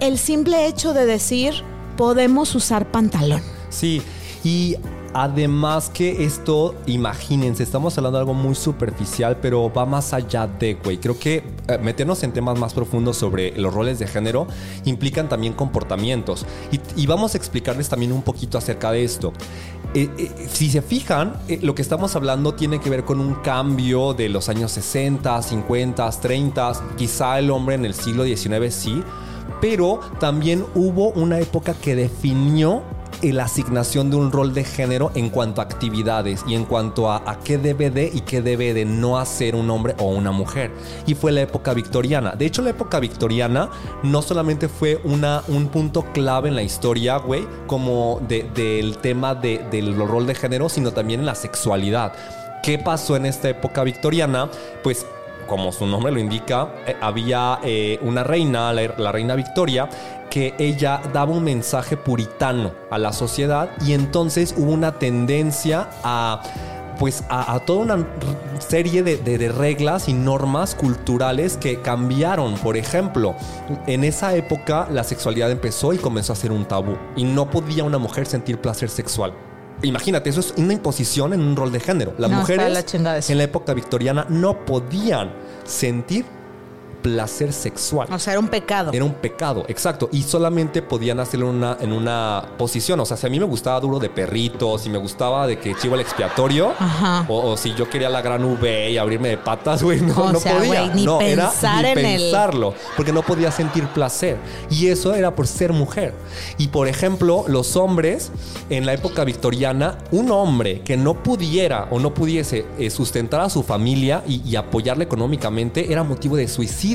el 0.00 0.18
simple 0.18 0.66
hecho 0.66 0.92
de 0.94 1.06
decir, 1.06 1.54
podemos 1.96 2.54
usar 2.54 2.90
pantalón? 2.90 3.42
Sí, 3.70 4.02
y 4.42 4.76
además 5.14 5.90
que 5.94 6.24
esto, 6.24 6.74
imagínense, 6.86 7.62
estamos 7.62 7.96
hablando 7.96 8.18
de 8.18 8.22
algo 8.22 8.34
muy 8.34 8.56
superficial, 8.56 9.38
pero 9.40 9.72
va 9.72 9.86
más 9.86 10.12
allá 10.12 10.46
de, 10.46 10.74
güey. 10.74 10.98
Creo 10.98 11.18
que 11.18 11.44
eh, 11.68 11.78
meternos 11.78 12.22
en 12.24 12.32
temas 12.32 12.58
más 12.58 12.74
profundos 12.74 13.16
sobre 13.16 13.56
los 13.56 13.72
roles 13.72 14.00
de 14.00 14.08
género 14.08 14.48
implican 14.84 15.28
también 15.28 15.52
comportamientos. 15.52 16.44
Y, 16.96 17.06
vamos 17.06 17.34
a 17.34 17.38
explicarles 17.38 17.88
también 17.88 18.12
un 18.12 18.22
poquito 18.22 18.58
acerca 18.58 18.90
de 18.90 19.04
esto. 19.04 19.32
Eh, 19.94 20.10
eh, 20.18 20.48
si 20.50 20.68
se 20.68 20.82
fijan, 20.82 21.34
lo 21.62 21.76
que 21.76 21.82
estamos 21.82 22.16
hablando 22.16 22.54
tiene 22.54 22.80
que 22.80 22.90
ver 22.90 23.04
con 23.04 23.20
un 23.20 23.34
cambio 23.36 24.14
de 24.14 24.28
los 24.28 24.48
años 24.48 24.72
60, 24.72 25.40
50, 25.40 26.10
30, 26.10 26.72
quizá 26.96 27.38
el 27.38 27.50
hombre 27.50 27.76
en 27.76 27.84
el 27.84 27.94
siglo 27.94 28.24
XIX 28.24 28.74
sí, 28.74 29.02
pero 29.60 30.00
también 30.18 30.64
hubo 30.74 31.10
una 31.10 31.38
época 31.38 31.74
que 31.74 31.94
definió 31.94 32.82
la 33.32 33.44
asignación 33.44 34.10
de 34.10 34.16
un 34.16 34.30
rol 34.32 34.52
de 34.54 34.64
género 34.64 35.10
en 35.14 35.30
cuanto 35.30 35.60
a 35.60 35.64
actividades 35.64 36.44
y 36.46 36.54
en 36.54 36.64
cuanto 36.64 37.10
a, 37.10 37.22
qué 37.44 37.58
debe 37.58 37.90
de 37.90 38.10
y 38.12 38.20
qué 38.20 38.42
debe 38.42 38.74
de 38.74 38.84
no 38.84 39.18
hacer 39.18 39.54
un 39.54 39.70
hombre 39.70 39.94
o 39.98 40.04
una 40.10 40.30
mujer. 40.30 40.70
Y 41.06 41.14
fue 41.14 41.32
la 41.32 41.42
época 41.42 41.74
victoriana. 41.74 42.32
De 42.32 42.46
hecho, 42.46 42.62
la 42.62 42.70
época 42.70 43.00
victoriana 43.00 43.68
no 44.02 44.22
solamente 44.22 44.68
fue 44.68 45.00
una, 45.04 45.42
un 45.48 45.68
punto 45.68 46.04
clave 46.12 46.48
en 46.48 46.54
la 46.56 46.62
historia, 46.62 47.16
güey, 47.18 47.46
como 47.66 48.20
de- 48.28 48.44
del 48.54 48.98
tema 48.98 49.34
de- 49.34 49.64
del 49.70 49.96
rol 49.96 50.26
de 50.26 50.34
género, 50.34 50.68
sino 50.68 50.92
también 50.92 51.20
en 51.20 51.26
la 51.26 51.34
sexualidad. 51.34 52.12
¿Qué 52.62 52.78
pasó 52.78 53.14
en 53.16 53.26
esta 53.26 53.50
época 53.50 53.84
victoriana? 53.84 54.48
Pues 54.82 55.04
como 55.46 55.72
su 55.72 55.86
nombre 55.86 56.12
lo 56.12 56.18
indica, 56.18 56.68
eh, 56.86 56.96
había 57.00 57.58
eh, 57.62 57.98
una 58.02 58.24
reina, 58.24 58.72
la, 58.72 59.12
reina 59.12 59.34
Victoria, 59.34 59.88
que 60.30 60.54
ella 60.58 61.00
daba 61.12 61.32
un 61.32 61.44
mensaje 61.44 61.96
puritano 61.96 62.72
a 62.90 62.98
la 62.98 63.12
sociedad 63.12 63.70
y 63.84 63.92
entonces 63.92 64.54
hubo 64.56 64.72
una 64.72 64.98
tendencia 64.98 65.88
a 66.02 66.42
pues 66.98 67.24
a, 67.28 67.58
toda 67.66 67.96
una 67.96 68.06
serie 68.60 69.02
de 69.02 69.48
reglas 69.48 70.08
y 70.08 70.12
normas 70.12 70.76
culturales 70.76 71.56
que 71.56 71.80
cambiaron. 71.80 72.54
Por 72.54 72.76
ejemplo, 72.76 73.34
en 73.88 74.04
esa 74.04 74.36
época 74.36 74.86
la 74.92 75.02
sexualidad 75.02 75.50
empezó 75.50 75.92
y 75.92 75.98
comenzó 75.98 76.32
a 76.32 76.36
ser 76.36 76.52
un 76.52 76.64
tabú 76.64 76.96
y 77.16 77.24
no 77.24 77.50
podía 77.50 77.82
una 77.82 77.98
mujer 77.98 78.26
sentir 78.26 78.60
placer 78.60 78.88
sexual. 78.88 79.34
Imagínate, 79.82 80.30
eso 80.30 80.40
es 80.40 80.54
una 80.56 80.72
imposición 80.72 81.32
en 81.32 81.40
un 81.40 81.56
rol 81.56 81.72
de 81.72 81.80
género. 81.80 82.14
Las 82.18 82.30
No, 82.30 82.38
mujeres 82.38 82.72
la 82.72 83.14
en 83.28 83.38
la 83.38 83.44
época 83.44 83.74
victoriana 83.74 84.26
no 84.28 84.64
podían 84.64 85.32
sentir 85.64 86.24
placer 87.04 87.52
sexual. 87.52 88.08
O 88.10 88.18
sea, 88.18 88.32
era 88.32 88.40
un 88.40 88.48
pecado. 88.48 88.90
Era 88.94 89.04
un 89.04 89.12
pecado, 89.12 89.66
exacto. 89.68 90.08
Y 90.10 90.22
solamente 90.22 90.80
podían 90.80 91.20
hacerlo 91.20 91.50
en 91.50 91.56
una, 91.56 91.76
en 91.78 91.92
una 91.92 92.44
posición. 92.56 92.98
O 93.00 93.04
sea, 93.04 93.18
si 93.18 93.26
a 93.26 93.30
mí 93.30 93.38
me 93.38 93.44
gustaba 93.44 93.78
duro 93.78 93.98
de 93.98 94.08
perrito, 94.08 94.78
si 94.78 94.88
me 94.88 94.96
gustaba 94.96 95.46
de 95.46 95.58
que 95.58 95.74
chivo 95.74 95.96
el 95.96 96.00
expiatorio, 96.00 96.72
Ajá. 96.78 97.26
o, 97.28 97.50
o 97.50 97.56
si 97.58 97.74
yo 97.74 97.90
quería 97.90 98.08
la 98.08 98.22
gran 98.22 98.42
V 98.42 98.90
y 98.90 98.96
abrirme 98.96 99.28
de 99.28 99.36
patas, 99.36 99.82
güey, 99.82 100.00
no, 100.00 100.14
O 100.16 100.32
no 100.32 100.40
sea, 100.40 100.54
podía. 100.56 100.66
güey, 100.86 100.94
ni 100.94 101.04
no, 101.04 101.18
pensar 101.18 101.84
era 101.84 102.00
en 102.00 102.06
ni 102.06 102.14
el- 102.14 102.22
pensarlo, 102.22 102.72
porque 102.96 103.12
no 103.12 103.20
podía 103.22 103.50
sentir 103.52 103.86
placer. 103.88 104.38
Y 104.70 104.86
eso 104.86 105.14
era 105.14 105.34
por 105.34 105.46
ser 105.46 105.74
mujer. 105.74 106.14
Y 106.56 106.68
por 106.68 106.88
ejemplo, 106.88 107.44
los 107.48 107.76
hombres 107.76 108.32
en 108.70 108.86
la 108.86 108.94
época 108.94 109.24
victoriana, 109.24 109.98
un 110.10 110.30
hombre 110.30 110.80
que 110.80 110.96
no 110.96 111.22
pudiera 111.22 111.86
o 111.90 111.98
no 111.98 112.14
pudiese 112.14 112.64
eh, 112.78 112.88
sustentar 112.88 113.42
a 113.42 113.50
su 113.50 113.62
familia 113.62 114.22
y, 114.26 114.40
y 114.48 114.56
apoyarle 114.56 115.04
económicamente 115.04 115.92
era 115.92 116.02
motivo 116.02 116.36
de 116.36 116.48
suicidio. 116.48 116.93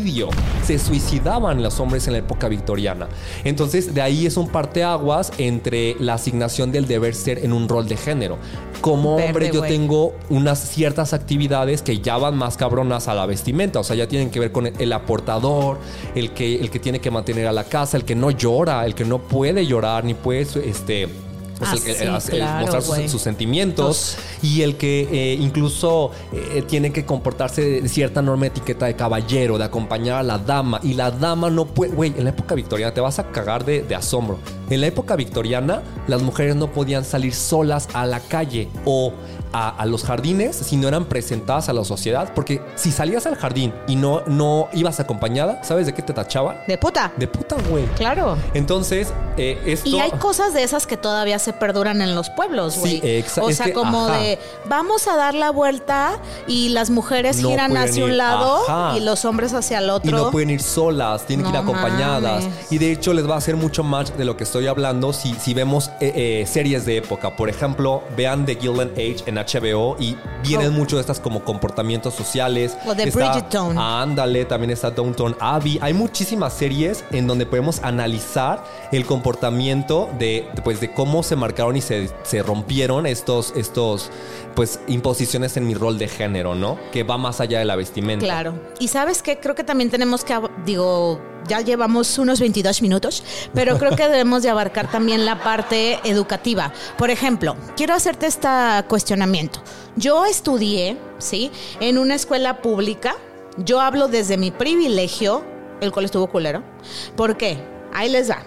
Se 0.64 0.80
suicidaban 0.80 1.62
los 1.62 1.80
hombres 1.80 2.08
en 2.08 2.14
la 2.14 2.20
época 2.20 2.48
victoriana. 2.48 3.08
Entonces, 3.44 3.94
de 3.94 4.02
ahí 4.02 4.26
es 4.26 4.38
un 4.38 4.48
parteaguas 4.48 5.32
entre 5.38 5.96
la 6.00 6.16
asignación 6.16 6.72
del 6.72 6.88
deber 6.88 7.16
ser 7.16 7.44
en 7.44 7.54
un 7.54 7.68
rol 7.68 7.88
de 7.88 7.98
género. 7.98 8.38
Como 8.82 9.16
Verde, 9.16 9.28
hombre, 9.30 9.52
yo 9.54 9.62
tengo 9.62 10.16
unas 10.30 10.60
ciertas 10.60 11.14
actividades 11.14 11.82
que 11.82 12.00
ya 12.00 12.18
van 12.18 12.38
más 12.38 12.58
cabronas 12.58 13.08
a 13.08 13.14
la 13.14 13.26
vestimenta. 13.26 13.80
O 13.80 13.84
sea, 13.84 13.96
ya 13.96 14.08
tienen 14.08 14.30
que 14.30 14.40
ver 14.40 14.52
con 14.52 14.68
el, 14.68 14.74
el 14.80 14.94
aportador, 14.94 15.80
el 16.16 16.32
que, 16.32 16.60
el 16.60 16.70
que 16.70 16.80
tiene 16.80 17.00
que 17.00 17.12
mantener 17.12 17.48
a 17.48 17.52
la 17.52 17.66
casa, 17.66 17.98
el 17.98 18.06
que 18.06 18.16
no 18.16 18.32
llora, 18.32 18.86
el 18.86 18.96
que 18.96 19.06
no 19.06 19.20
puede 19.20 19.66
llorar, 19.66 20.04
ni 20.04 20.14
puede 20.14 20.42
este. 20.42 21.29
Pues, 21.60 21.69
Ah, 21.72 21.74
el 21.76 21.84
que- 21.84 21.93
sí, 21.93 22.04
el- 22.04 22.15
el 22.15 22.22
claro, 22.39 22.72
mostrar 22.72 23.10
sus, 23.10 23.22
sentimientos 23.22 24.17
y 24.41 24.62
el 24.62 24.78
que 24.78 25.08
eh, 25.12 25.34
incluso 25.39 26.12
eh, 26.32 26.63
tiene 26.67 26.91
que 26.91 27.06
comportarse 27.06 27.82
de 27.82 27.89
cierta 27.89 28.22
norma 28.22 28.48
etiqueta 28.48 28.86
de 28.86 28.95
caballero, 28.95 29.58
de 29.58 29.65
acompañar 29.65 30.19
a 30.19 30.24
la 30.24 30.38
dama. 30.38 30.80
Y 30.84 30.93
la 30.93 31.12
dama 31.12 31.50
no 31.50 31.65
puede, 31.65 31.91
güey, 31.91 32.13
en 32.17 32.24
la 32.24 32.30
época 32.32 32.56
victoriana 32.56 32.93
te 32.93 33.02
vas 33.02 33.19
a 33.19 33.30
cagar 33.32 33.65
de, 33.65 33.84
de 33.84 33.95
asombro. 33.95 34.39
En 34.69 34.82
la 34.82 34.88
época 34.88 35.15
victoriana, 35.15 35.82
las 36.08 36.21
mujeres 36.21 36.55
no 36.55 36.67
podían 36.71 37.03
salir 37.05 37.34
solas 37.34 37.88
a 37.93 38.05
la 38.05 38.19
calle 38.19 38.69
o 38.86 39.13
a, 39.51 39.69
a 39.69 39.86
los 39.88 40.03
jardines 40.03 40.55
si 40.55 40.77
no 40.77 40.88
eran 40.88 41.05
presentadas 41.05 41.69
a 41.69 41.73
la 41.73 41.84
sociedad. 41.84 42.32
Porque 42.36 42.62
si 42.75 42.91
salías 42.91 43.25
al 43.25 43.36
jardín 43.36 43.73
y 43.88 43.95
no, 43.95 44.21
no 44.27 44.67
ibas 44.73 44.99
acompañada, 44.99 45.63
¿sabes 45.63 45.88
de 45.88 45.93
qué 45.93 46.01
te 46.03 46.13
tachaban? 46.13 46.58
De 46.67 46.77
puta. 46.77 47.12
De 47.17 47.27
puta, 47.27 47.55
güey. 47.69 47.86
Claro. 47.95 48.38
Entonces, 48.53 49.12
eh, 49.38 49.60
esto... 49.65 49.89
Y 49.89 49.99
hay 49.99 50.12
cosas 50.12 50.53
de 50.53 50.62
esas 50.63 50.86
que 50.86 50.97
todavía 50.97 51.39
se 51.39 51.51
perduran 51.53 52.01
en 52.01 52.13
los 52.13 52.29
pueblos, 52.29 52.77
güey. 52.77 52.99
Sí, 52.99 53.08
exa- 53.08 53.41
O 53.41 53.49
es 53.49 53.58
sea, 53.58 53.65
que, 53.67 53.73
como 53.73 54.05
ajá. 54.08 54.17
de 54.19 54.39
vamos 54.65 55.08
a 55.08 55.15
dar 55.15 55.34
la 55.34 55.49
vuelta 55.49 56.19
y 56.47 56.69
las 56.69 56.91
mujeres 56.91 57.38
No 57.41 57.49
giran 57.49 57.75
hacia 57.75 58.05
un 58.05 58.17
lado 58.17 58.62
ajá. 58.69 58.97
y 58.97 59.01
los 59.01 59.25
hombres 59.25 59.53
hacia 59.53 59.79
el 59.79 59.89
otro. 59.89 60.12
Y 60.12 60.13
no 60.13 60.29
pueden 60.29 60.51
ir 60.51 60.62
solas, 60.62 61.25
tienen 61.25 61.45
que 61.45 61.51
ir 61.51 61.58
acompañadas. 61.58 62.43
mames. 62.45 62.71
Y 62.71 62.77
de 62.77 62.91
hecho 62.91 63.13
les 63.13 63.27
va 63.27 63.34
a 63.34 63.38
hacer 63.39 63.55
mucho 63.55 63.84
match 63.84 64.10
de 64.12 64.25
lo 64.25 64.38
que 64.38 64.43
estoy 64.43 64.59
hablando 64.67 65.13
si, 65.13 65.34
si 65.36 65.54
vemos 65.54 65.89
eh, 66.00 66.41
eh, 66.41 66.45
series 66.48 66.86
de 66.86 66.98
época. 66.98 67.36
Por 67.36 67.50
ejemplo, 67.50 68.04
vean 68.15 68.45
The 68.45 68.56
Gilden 68.56 68.91
Age 68.93 69.24
en 69.26 69.36
HBO 69.36 69.95
y 70.00 70.15
vienen 70.43 70.69
Oh. 70.69 70.72
mucho 70.72 70.95
de 70.98 71.02
estas 71.02 71.19
como 71.19 71.43
comportamientos 71.43 72.13
sociales. 72.13 72.78
O 72.86 72.93
de 72.93 73.10
Bridgerton. 73.10 73.78
Ándale, 73.78 74.45
también 74.45 74.72
está 74.72 74.91
Downton 74.91 75.36
Abbey. 75.39 75.80
Hay 75.82 75.93
muchísimas 75.93 76.54
series 76.54 77.04
en 77.12 77.28
donde 77.28 77.45
podemos 77.45 77.82
analizar 77.84 78.63
el 78.91 79.06
comportamiento 79.06 80.10
de, 80.17 80.48
pues, 80.63 80.80
de 80.80 80.91
cómo 80.93 81.24
se 81.24 81.36
marcaron 81.36 81.76
y 81.78 81.82
se, 81.82 82.10
se 82.24 82.43
rompieron 82.43 83.06
estos, 83.06 83.54
estos 83.56 84.10
pues, 84.56 84.80
imposiciones 84.88 85.56
en 85.58 85.67
mi 85.67 85.74
rol 85.74 85.98
de 85.98 86.08
género, 86.08 86.56
¿no? 86.56 86.78
Que 86.91 87.04
va 87.04 87.17
más 87.17 87.39
allá 87.41 87.60
de 87.60 87.65
la 87.65 87.76
vestimenta. 87.76 88.26
Claro. 88.26 88.54
Y 88.80 88.88
sabes 88.89 89.22
qué, 89.22 89.39
creo 89.39 89.56
que 89.56 89.63
también 89.63 89.89
tenemos 89.89 90.24
que, 90.24 90.38
digo, 90.65 91.19
ya 91.50 91.62
llevamos 91.62 92.18
unos 92.20 92.40
22 92.40 92.82
minutos, 92.82 93.24
pero 93.54 93.78
creo 93.78 93.96
que 93.96 94.08
debemos 94.08 94.44
de 94.44 94.50
abarcar 94.50 94.90
también 94.90 95.26
la 95.26 95.44
parte 95.44 96.00
educativa. 96.04 96.72
Por 96.98 97.10
ejemplo, 97.10 97.58
quiero 97.76 97.96
hacerte 97.96 98.28
este 98.28 98.48
cuestionamiento. 98.88 99.62
Yo 99.96 100.26
estudié, 100.26 100.98
¿sí? 101.18 101.52
En 101.80 101.98
una 101.98 102.16
escuela 102.16 102.62
pública. 102.62 103.16
Yo 103.58 103.82
hablo 103.82 104.08
desde 104.08 104.38
mi 104.38 104.52
privilegio, 104.52 105.44
el 105.82 105.92
cual 105.92 106.06
estuvo 106.06 106.28
culero. 106.28 106.64
¿Por 107.18 107.36
qué? 107.36 107.58
Ahí 107.94 108.10
les 108.10 108.30
va. 108.30 108.44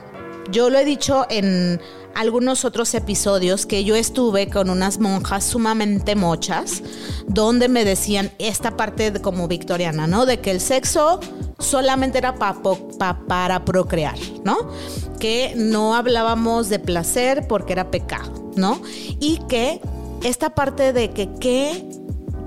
Yo 0.51 0.71
lo 0.71 0.79
he 0.79 0.85
dicho 0.85 1.27
en 1.29 1.81
algunos 2.15 2.65
otros 2.65 2.95
episodios 2.95 3.67
que 3.67 3.85
yo 3.85 3.97
estuve 3.97 4.49
con 4.49 4.71
unas 4.71 4.99
monjas 4.99 5.45
sumamente 5.45 6.15
mochas, 6.15 6.83
donde 7.27 7.69
me 7.69 7.85
decían 7.85 8.31
esta 8.39 8.77
parte 8.77 9.13
como 9.21 9.49
victoriana, 9.49 10.07
¿no? 10.07 10.27
De 10.27 10.41
que 10.41 10.51
el 10.51 10.61
sexo 10.61 11.21
solamente 11.63 12.19
era 12.19 12.35
para 12.35 13.65
procrear, 13.65 14.19
¿no? 14.45 14.57
Que 15.19 15.55
no 15.57 15.95
hablábamos 15.95 16.69
de 16.69 16.79
placer 16.79 17.47
porque 17.49 17.73
era 17.73 17.91
pecado, 17.91 18.51
¿no? 18.57 18.81
Y 19.21 19.39
que 19.49 19.81
esta 20.23 20.55
parte 20.55 20.93
de 20.93 21.11
que 21.11 21.31
qué 21.41 21.87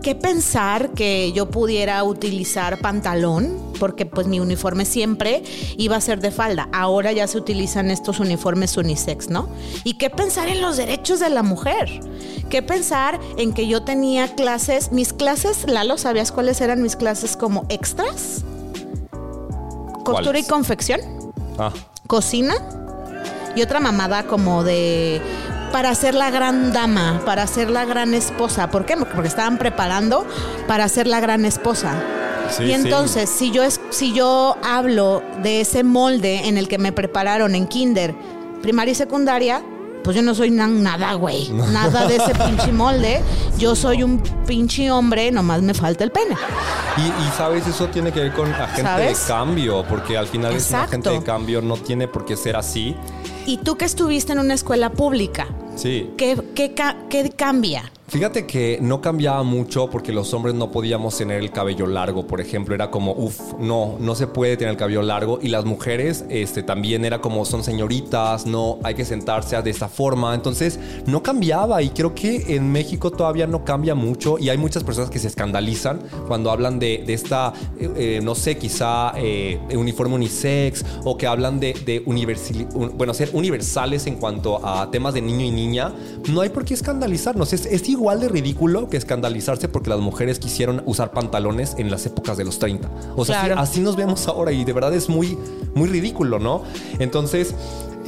¿Qué 0.06 0.14
pensar 0.14 0.92
que 0.92 1.32
yo 1.32 1.50
pudiera 1.50 2.04
utilizar 2.04 2.78
pantalón? 2.78 3.58
Porque 3.80 4.06
pues 4.06 4.28
mi 4.28 4.40
uniforme 4.40 4.86
siempre 4.86 5.42
iba 5.78 5.96
a 5.96 6.00
ser 6.00 6.20
de 6.20 6.30
falda. 6.30 6.70
Ahora 6.74 7.12
ya 7.12 7.26
se 7.26 7.40
utilizan 7.40 7.90
estos 7.90 8.20
uniformes 8.20 8.78
unisex, 8.78 9.32
¿no? 9.32 9.50
¿Y 9.84 9.96
qué 9.96 10.12
pensar 10.12 10.48
en 10.48 10.62
los 10.62 10.78
derechos 10.78 11.22
de 11.22 11.32
la 11.32 11.42
mujer? 11.42 11.90
¿Qué 12.52 12.62
pensar 12.62 13.20
en 13.38 13.52
que 13.52 13.66
yo 13.66 13.82
tenía 13.82 14.36
clases, 14.36 14.92
mis 14.92 15.12
clases, 15.12 15.66
Lalo, 15.68 15.98
¿sabías 15.98 16.32
cuáles 16.32 16.62
eran 16.62 16.84
mis 16.84 16.96
clases 16.96 17.36
como 17.36 17.66
extras? 17.70 18.46
Costura 20.06 20.40
y 20.40 20.44
confección 20.44 21.02
Ah, 21.58 21.72
cocina 22.08 22.56
y 23.56 23.62
otra 23.62 23.80
mamada 23.80 24.24
como 24.24 24.64
de 24.64 25.22
para 25.72 25.94
ser 25.96 26.14
la 26.16 26.30
gran 26.30 26.72
dama, 26.72 27.22
para 27.26 27.48
ser 27.48 27.70
la 27.70 27.86
gran 27.86 28.14
esposa. 28.14 28.70
¿Por 28.70 28.86
qué? 28.86 28.96
Porque 28.98 29.28
estaban 29.28 29.58
preparando 29.58 30.26
para 30.68 30.88
ser 30.88 31.08
la 31.08 31.20
gran 31.20 31.46
esposa. 31.46 31.94
Sí, 32.50 32.64
y 32.64 32.68
sí. 32.68 32.74
entonces, 32.74 33.30
si 33.30 33.52
yo 33.52 33.64
es, 33.64 33.82
si 33.90 34.14
yo 34.14 34.56
hablo 34.64 35.22
de 35.42 35.62
ese 35.62 35.84
molde 35.84 36.48
en 36.48 36.58
el 36.58 36.68
que 36.68 36.78
me 36.78 36.92
prepararon 36.92 37.56
en 37.56 37.68
kinder, 37.68 38.16
primaria 38.62 38.92
y 38.92 38.96
secundaria, 38.96 39.64
pues 40.06 40.16
yo 40.16 40.22
no 40.22 40.36
soy 40.36 40.52
na- 40.52 40.68
nada, 40.68 41.14
güey. 41.16 41.50
Nada 41.74 42.08
de 42.08 42.16
ese 42.18 42.34
pinche 42.36 42.72
molde. 42.72 43.22
Yo 43.58 43.76
soy 43.76 44.04
un 44.04 44.20
pinche 44.46 44.92
hombre, 44.92 45.32
nomás 45.32 45.62
me 45.64 45.74
falta 45.74 46.04
el 46.04 46.12
pene. 46.12 46.38
Y, 46.98 47.02
y, 47.02 47.32
sabes, 47.36 47.66
eso 47.68 47.88
tiene 47.88 48.12
que 48.12 48.22
ver 48.22 48.32
con 48.34 48.54
agente 48.54 48.84
¿Sabes? 48.84 49.22
de 49.22 49.28
cambio, 49.28 49.84
porque 49.90 50.16
al 50.18 50.28
final 50.28 50.54
es 50.54 50.70
un 50.70 50.76
Exacto. 50.76 50.88
agente 50.90 51.10
de 51.10 51.24
cambio, 51.24 51.62
no 51.62 51.76
tiene 51.76 52.08
por 52.08 52.24
qué 52.24 52.38
ser 52.38 52.56
así. 52.56 52.96
Y 53.46 53.58
tú 53.58 53.78
que 53.78 53.86
estuviste 53.86 54.34
en 54.34 54.40
una 54.40 54.56
escuela 54.56 54.92
pública, 54.92 55.48
Sí. 55.76 56.10
¿qué, 56.18 56.38
qué, 56.56 56.74
qué 57.10 57.30
cambia? 57.30 57.92
Fíjate 58.08 58.46
que 58.46 58.78
no 58.82 59.02
cambiaba 59.02 59.42
mucho 59.42 59.90
porque 59.90 60.14
los 60.14 60.32
hombres 60.36 60.54
no 60.54 60.72
podíamos 60.72 61.18
tener 61.18 61.42
el 61.42 61.52
cabello 61.52 61.88
largo, 61.88 62.28
por 62.28 62.40
ejemplo, 62.40 62.76
era 62.76 62.92
como, 62.92 63.14
uff, 63.14 63.54
no, 63.60 63.98
no 64.00 64.14
se 64.14 64.28
puede 64.28 64.58
tener 64.58 64.74
el 64.74 64.78
cabello 64.78 65.02
largo 65.02 65.40
y 65.42 65.48
las 65.48 65.66
mujeres 65.66 66.24
este, 66.30 66.62
también 66.62 67.04
era 67.04 67.20
como, 67.20 67.46
son 67.46 67.64
señoritas, 67.64 68.46
no, 68.46 68.78
hay 68.84 68.94
que 68.94 69.06
sentarse 69.06 69.60
de 69.60 69.72
esta 69.72 69.90
forma, 69.90 70.36
entonces 70.36 70.80
no 71.08 71.24
cambiaba 71.24 71.82
y 71.82 71.90
creo 71.90 72.14
que 72.14 72.56
en 72.56 72.72
México 72.72 73.10
todavía 73.10 73.48
no 73.48 73.66
cambia 73.66 73.96
mucho 73.96 74.38
y 74.38 74.50
hay 74.50 74.58
muchas 74.60 74.84
personas 74.84 75.10
que 75.10 75.18
se 75.18 75.28
escandalizan 75.28 76.00
cuando 76.28 76.52
hablan 76.52 76.78
de, 76.78 77.04
de 77.08 77.14
esta, 77.14 77.54
eh, 77.80 77.90
eh, 77.98 78.20
no 78.24 78.36
sé, 78.36 78.60
quizá 78.60 79.14
eh, 79.18 79.60
uniforme 79.74 80.14
unisex 80.14 80.86
o 81.04 81.18
que 81.18 81.26
hablan 81.26 81.60
de, 81.60 81.74
de 81.74 82.00
bueno, 82.02 83.16
ser 83.16 83.32
universales 83.36 84.08
en 84.08 84.16
cuanto 84.16 84.66
a 84.66 84.90
temas 84.90 85.14
de 85.14 85.22
niño 85.22 85.46
y 85.46 85.52
niña, 85.52 85.94
no 86.30 86.42
hay 86.42 86.50
por 86.50 86.66
qué 86.66 86.74
escandalizarnos, 86.74 87.54
es, 87.54 87.66
es 87.68 87.88
igual 87.90 88.20
de 88.20 88.30
ridículo 88.30 88.90
que 88.90 88.98
escandalizarse 88.98 89.68
porque 89.70 89.90
las 89.92 90.00
mujeres 90.00 90.40
quisieron 90.40 90.82
usar 90.86 91.12
pantalones 91.12 91.76
en 91.78 91.92
las 91.92 92.06
épocas 92.06 92.38
de 92.38 92.46
los 92.46 92.58
30. 92.60 92.90
O 93.16 93.24
sea, 93.26 93.42
Claro. 93.46 93.56
sí, 93.56 93.62
así 93.62 93.80
nos 93.82 93.96
vemos 93.96 94.28
ahora 94.28 94.52
y 94.52 94.64
de 94.66 94.74
verdad 94.74 94.94
es 94.94 95.10
muy, 95.10 95.38
muy 95.76 95.88
ridículo, 95.90 96.40
¿no? 96.40 96.64
Entonces, 97.00 97.54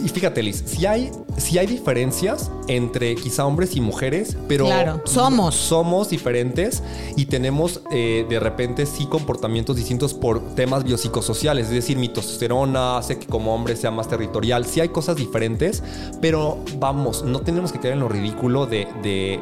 y 0.03 0.09
fíjate, 0.09 0.43
Liz, 0.43 0.63
si 0.65 0.85
hay, 0.85 1.11
si 1.37 1.57
hay 1.57 1.67
diferencias 1.67 2.51
entre 2.67 3.15
quizá 3.15 3.45
hombres 3.45 3.75
y 3.75 3.81
mujeres, 3.81 4.37
pero 4.47 4.65
Claro, 4.65 5.01
somos. 5.05 5.55
somos 5.55 6.09
diferentes 6.09 6.83
y 7.15 7.25
tenemos 7.25 7.81
eh, 7.91 8.25
de 8.29 8.39
repente 8.39 8.85
sí 8.85 9.05
comportamientos 9.05 9.75
distintos 9.75 10.13
por 10.13 10.55
temas 10.55 10.83
biopsicosociales, 10.83 11.67
es 11.67 11.73
decir, 11.73 11.97
mi 11.97 12.09
testosterona 12.09 12.97
hace 12.97 13.19
que 13.19 13.27
como 13.27 13.53
hombre 13.53 13.75
sea 13.75 13.91
más 13.91 14.07
territorial. 14.07 14.65
Sí 14.65 14.79
hay 14.81 14.89
cosas 14.89 15.15
diferentes, 15.15 15.83
pero 16.21 16.57
vamos, 16.79 17.23
no 17.23 17.41
tenemos 17.41 17.71
que 17.71 17.79
caer 17.79 17.93
en 17.93 17.99
lo 17.99 18.09
ridículo 18.09 18.65
de, 18.65 18.87
de 19.03 19.39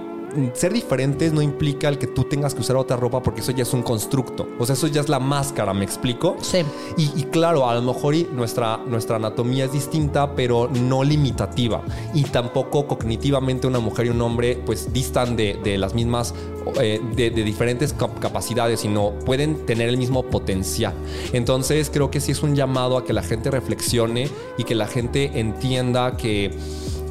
ser 0.53 0.73
diferentes 0.73 1.33
no 1.33 1.41
implica 1.41 1.89
el 1.89 1.97
que 1.97 2.07
tú 2.07 2.23
tengas 2.23 2.53
que 2.53 2.61
usar 2.61 2.75
otra 2.75 2.97
ropa 2.97 3.21
porque 3.21 3.41
eso 3.41 3.51
ya 3.51 3.63
es 3.63 3.73
un 3.73 3.83
constructo. 3.83 4.47
O 4.59 4.65
sea, 4.65 4.73
eso 4.73 4.87
ya 4.87 5.01
es 5.01 5.09
la 5.09 5.19
máscara, 5.19 5.73
¿me 5.73 5.83
explico? 5.83 6.37
Sí. 6.41 6.59
Y, 6.97 7.11
y 7.15 7.23
claro, 7.25 7.69
a 7.69 7.75
lo 7.75 7.81
mejor 7.81 8.15
nuestra, 8.33 8.77
nuestra 8.85 9.15
anatomía 9.15 9.65
es 9.65 9.71
distinta, 9.71 10.35
pero 10.35 10.69
no 10.71 11.03
limitativa. 11.03 11.81
Y 12.13 12.23
tampoco 12.23 12.87
cognitivamente 12.87 13.67
una 13.67 13.79
mujer 13.79 14.05
y 14.05 14.09
un 14.09 14.21
hombre 14.21 14.61
pues 14.65 14.93
distan 14.93 15.35
de, 15.35 15.59
de 15.63 15.77
las 15.77 15.93
mismas, 15.95 16.33
eh, 16.79 17.01
de, 17.15 17.31
de 17.31 17.43
diferentes 17.43 17.93
cap- 17.93 18.19
capacidades, 18.19 18.81
sino 18.81 19.11
pueden 19.25 19.65
tener 19.65 19.89
el 19.89 19.97
mismo 19.97 20.23
potencial. 20.23 20.93
Entonces 21.33 21.89
creo 21.91 22.11
que 22.11 22.19
sí 22.21 22.31
es 22.31 22.43
un 22.43 22.55
llamado 22.55 22.97
a 22.97 23.03
que 23.05 23.13
la 23.13 23.23
gente 23.23 23.49
reflexione 23.51 24.29
y 24.57 24.63
que 24.63 24.75
la 24.75 24.87
gente 24.87 25.39
entienda 25.39 26.15
que 26.17 26.51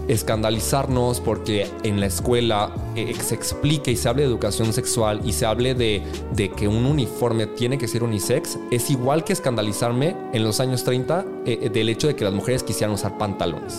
escandalizarnos 0.09 1.21
porque 1.21 1.71
en 1.83 2.01
la 2.01 2.07
escuela 2.07 2.75
eh, 2.97 3.15
se 3.23 3.35
explique 3.35 3.91
y 3.91 3.97
se 3.97 4.09
hable 4.09 4.23
de 4.23 4.29
educación 4.29 4.73
sexual 4.73 5.21
y 5.25 5.33
se 5.33 5.47
hable 5.47 5.75
de, 5.75 6.03
de 6.33 6.51
que 6.51 6.69
un 6.69 6.87
uniforme 6.87 7.47
tiene 7.47 7.79
que 7.79 7.89
ser 7.89 8.03
unisex, 8.03 8.59
es 8.71 8.91
igual 8.91 9.25
que 9.25 9.33
escandalizarme 9.33 10.17
en 10.33 10.45
los 10.45 10.61
años 10.61 10.85
30 10.85 11.25
eh, 11.47 11.71
del 11.73 11.89
hecho 11.89 12.07
de 12.07 12.17
que 12.17 12.25
las 12.25 12.33
mujeres 12.33 12.63
quisieran 12.63 12.95
usar 12.95 13.19
pantalones. 13.19 13.77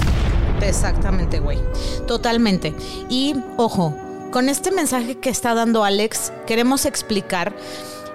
Exactamente, 0.62 1.40
güey. 1.40 1.60
Totalmente. 2.08 2.74
Y 3.10 3.36
ojo, 3.58 3.94
con 4.32 4.50
este 4.50 4.72
mensaje 4.72 5.16
que 5.16 5.30
está 5.30 5.54
dando 5.54 5.84
Alex, 5.84 6.34
queremos 6.46 6.86
explicar 6.86 7.56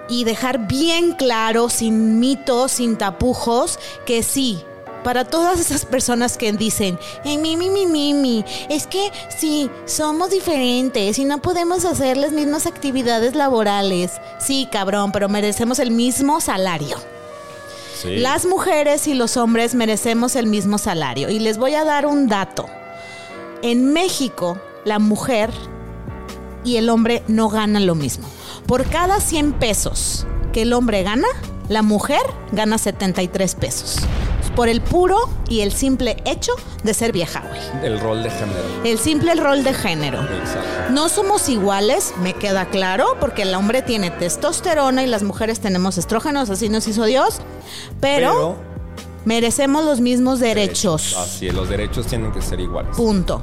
y 0.09 0.23
dejar 0.23 0.67
bien 0.67 1.13
claro, 1.13 1.69
sin 1.69 2.19
mitos, 2.19 2.73
sin 2.73 2.97
tapujos, 2.97 3.79
que 4.05 4.23
sí. 4.23 4.63
Para 5.03 5.25
todas 5.25 5.59
esas 5.59 5.85
personas 5.85 6.37
que 6.37 6.51
dicen, 6.53 6.99
"Ay, 7.25 7.37
mi, 7.37 7.57
mi, 7.57 7.69
mi, 7.69 7.85
mi, 7.85 8.13
mi, 8.13 8.45
es 8.69 8.87
que 8.87 9.11
sí, 9.35 9.69
somos 9.85 10.29
diferentes 10.29 11.17
y 11.17 11.25
no 11.25 11.41
podemos 11.41 11.85
hacer 11.85 12.17
las 12.17 12.31
mismas 12.31 12.67
actividades 12.67 13.35
laborales. 13.35 14.11
Sí, 14.39 14.67
cabrón, 14.71 15.11
pero 15.11 15.29
merecemos 15.29 15.79
el 15.79 15.91
mismo 15.91 16.39
salario. 16.41 16.97
Las 18.03 18.45
mujeres 18.45 19.07
y 19.07 19.13
los 19.13 19.37
hombres 19.37 19.75
merecemos 19.75 20.35
el 20.35 20.47
mismo 20.47 20.77
salario. 20.77 21.29
Y 21.29 21.39
les 21.39 21.57
voy 21.57 21.75
a 21.75 21.83
dar 21.83 22.05
un 22.05 22.27
dato. 22.27 22.65
En 23.61 23.93
México, 23.93 24.57
la 24.85 24.97
mujer 24.97 25.51
y 26.63 26.77
el 26.77 26.89
hombre 26.89 27.23
no 27.27 27.49
ganan 27.49 27.85
lo 27.85 27.95
mismo. 27.95 28.27
Por 28.65 28.85
cada 28.85 29.19
100 29.19 29.53
pesos 29.53 30.25
que 30.53 30.63
el 30.63 30.73
hombre 30.73 31.03
gana, 31.03 31.27
la 31.69 31.81
mujer 31.81 32.21
gana 32.51 32.77
73 32.77 33.55
pesos. 33.55 33.97
Por 34.55 34.67
el 34.69 34.81
puro 34.81 35.17
y 35.47 35.61
el 35.61 35.71
simple 35.71 36.17
hecho 36.25 36.51
de 36.83 36.93
ser 36.93 37.11
vieja, 37.11 37.41
güey. 37.47 37.85
El 37.85 37.99
rol 37.99 38.23
de 38.23 38.29
género. 38.29 38.59
El 38.83 38.97
simple 38.97 39.35
rol 39.35 39.63
de 39.63 39.73
género. 39.73 40.21
Exacto. 40.21 40.91
No 40.91 41.09
somos 41.09 41.47
iguales, 41.49 42.13
me 42.21 42.33
queda 42.33 42.65
claro, 42.65 43.17
porque 43.19 43.43
el 43.43 43.55
hombre 43.55 43.81
tiene 43.81 44.11
testosterona 44.11 45.03
y 45.03 45.07
las 45.07 45.23
mujeres 45.23 45.59
tenemos 45.59 45.97
estrógenos, 45.97 46.49
así 46.49 46.69
nos 46.69 46.87
hizo 46.87 47.05
Dios, 47.05 47.39
pero, 47.99 48.57
merecemos 49.25 49.85
los 49.85 50.01
mismos 50.01 50.39
derechos. 50.39 51.15
Así 51.17 51.47
es, 51.47 51.53
los 51.53 51.69
derechos 51.69 52.07
tienen 52.07 52.31
que 52.31 52.41
ser 52.41 52.59
iguales. 52.59 52.95
Punto. 52.95 53.41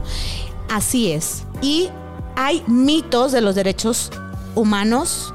Así 0.69 1.13
es. 1.13 1.45
Y 1.63 1.89
hay 2.37 2.63
mitos 2.67 3.33
de 3.33 3.41
los 3.41 3.55
derechos 3.55 4.11
humanos, 4.55 5.33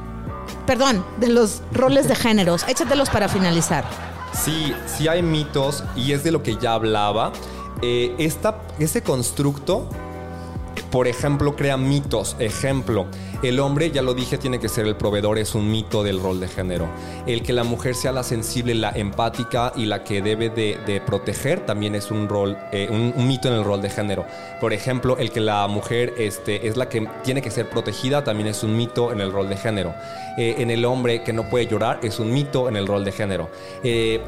perdón, 0.66 1.06
de 1.20 1.30
los 1.30 1.62
roles 1.72 2.08
de 2.08 2.16
géneros. 2.16 2.64
Échatelos 2.68 3.10
para 3.10 3.28
finalizar. 3.28 4.13
Sí, 4.34 4.74
sí 4.86 5.08
hay 5.08 5.22
mitos 5.22 5.84
y 5.96 6.12
es 6.12 6.24
de 6.24 6.32
lo 6.32 6.44
que 6.44 6.58
ya 6.58 6.74
hablaba. 6.74 7.32
Eh, 7.82 8.16
esta, 8.18 8.62
ese 8.80 9.02
constructo, 9.02 9.88
por 10.92 11.08
ejemplo, 11.08 11.56
crea 11.56 11.78
mitos. 11.78 12.36
Ejemplo, 12.40 13.06
el 13.44 13.60
hombre, 13.60 13.92
ya 13.92 14.02
lo 14.02 14.14
dije, 14.14 14.38
tiene 14.38 14.60
que 14.60 14.70
ser 14.70 14.88
el 14.88 14.96
proveedor, 14.96 15.38
es 15.38 15.56
un 15.56 15.70
mito 15.70 16.04
del 16.04 16.22
rol 16.22 16.40
de 16.40 16.48
género. 16.48 16.88
El 17.28 17.44
que 17.44 17.54
la 17.54 17.64
mujer 17.64 17.96
sea 17.96 18.12
la 18.12 18.24
sensible, 18.24 18.74
la 18.74 18.92
empática 18.92 19.74
y 19.76 19.86
la 19.86 20.04
que 20.04 20.22
debe 20.22 20.50
de, 20.50 21.02
proteger 21.06 21.66
también 21.66 21.96
es 21.96 22.12
un 22.12 22.30
rol, 22.30 22.58
eh, 22.72 22.88
un, 22.90 23.14
un 23.16 23.28
mito 23.28 23.48
en 23.50 23.56
el 23.56 23.64
rol 23.64 23.82
de 23.82 23.90
género. 23.90 24.26
Por 24.62 24.74
ejemplo, 24.74 25.18
el 25.18 25.32
que 25.32 25.42
la 25.42 25.68
mujer 25.68 26.14
este, 26.18 26.68
es 26.68 26.78
la 26.78 26.88
que 26.88 27.08
tiene 27.24 27.42
que 27.42 27.52
ser 27.52 27.70
protegida 27.70 28.24
también 28.24 28.48
es 28.48 28.64
un 28.64 28.78
mito 28.78 29.12
en 29.12 29.20
el 29.20 29.32
rol 29.32 29.50
de 29.50 29.58
género. 29.58 29.94
Eh, 30.38 30.56
en 30.60 30.72
el 30.72 30.86
hombre 30.86 31.24
que 31.24 31.34
no 31.34 31.50
puede 31.50 31.68
llorar 31.68 32.00
es 32.02 32.20
un 32.20 32.34
mito 32.34 32.70
en 32.70 32.76
el 32.76 32.88
rol 32.88 33.04
de 33.04 33.12
género. 33.12 33.50
Eh, 33.84 34.22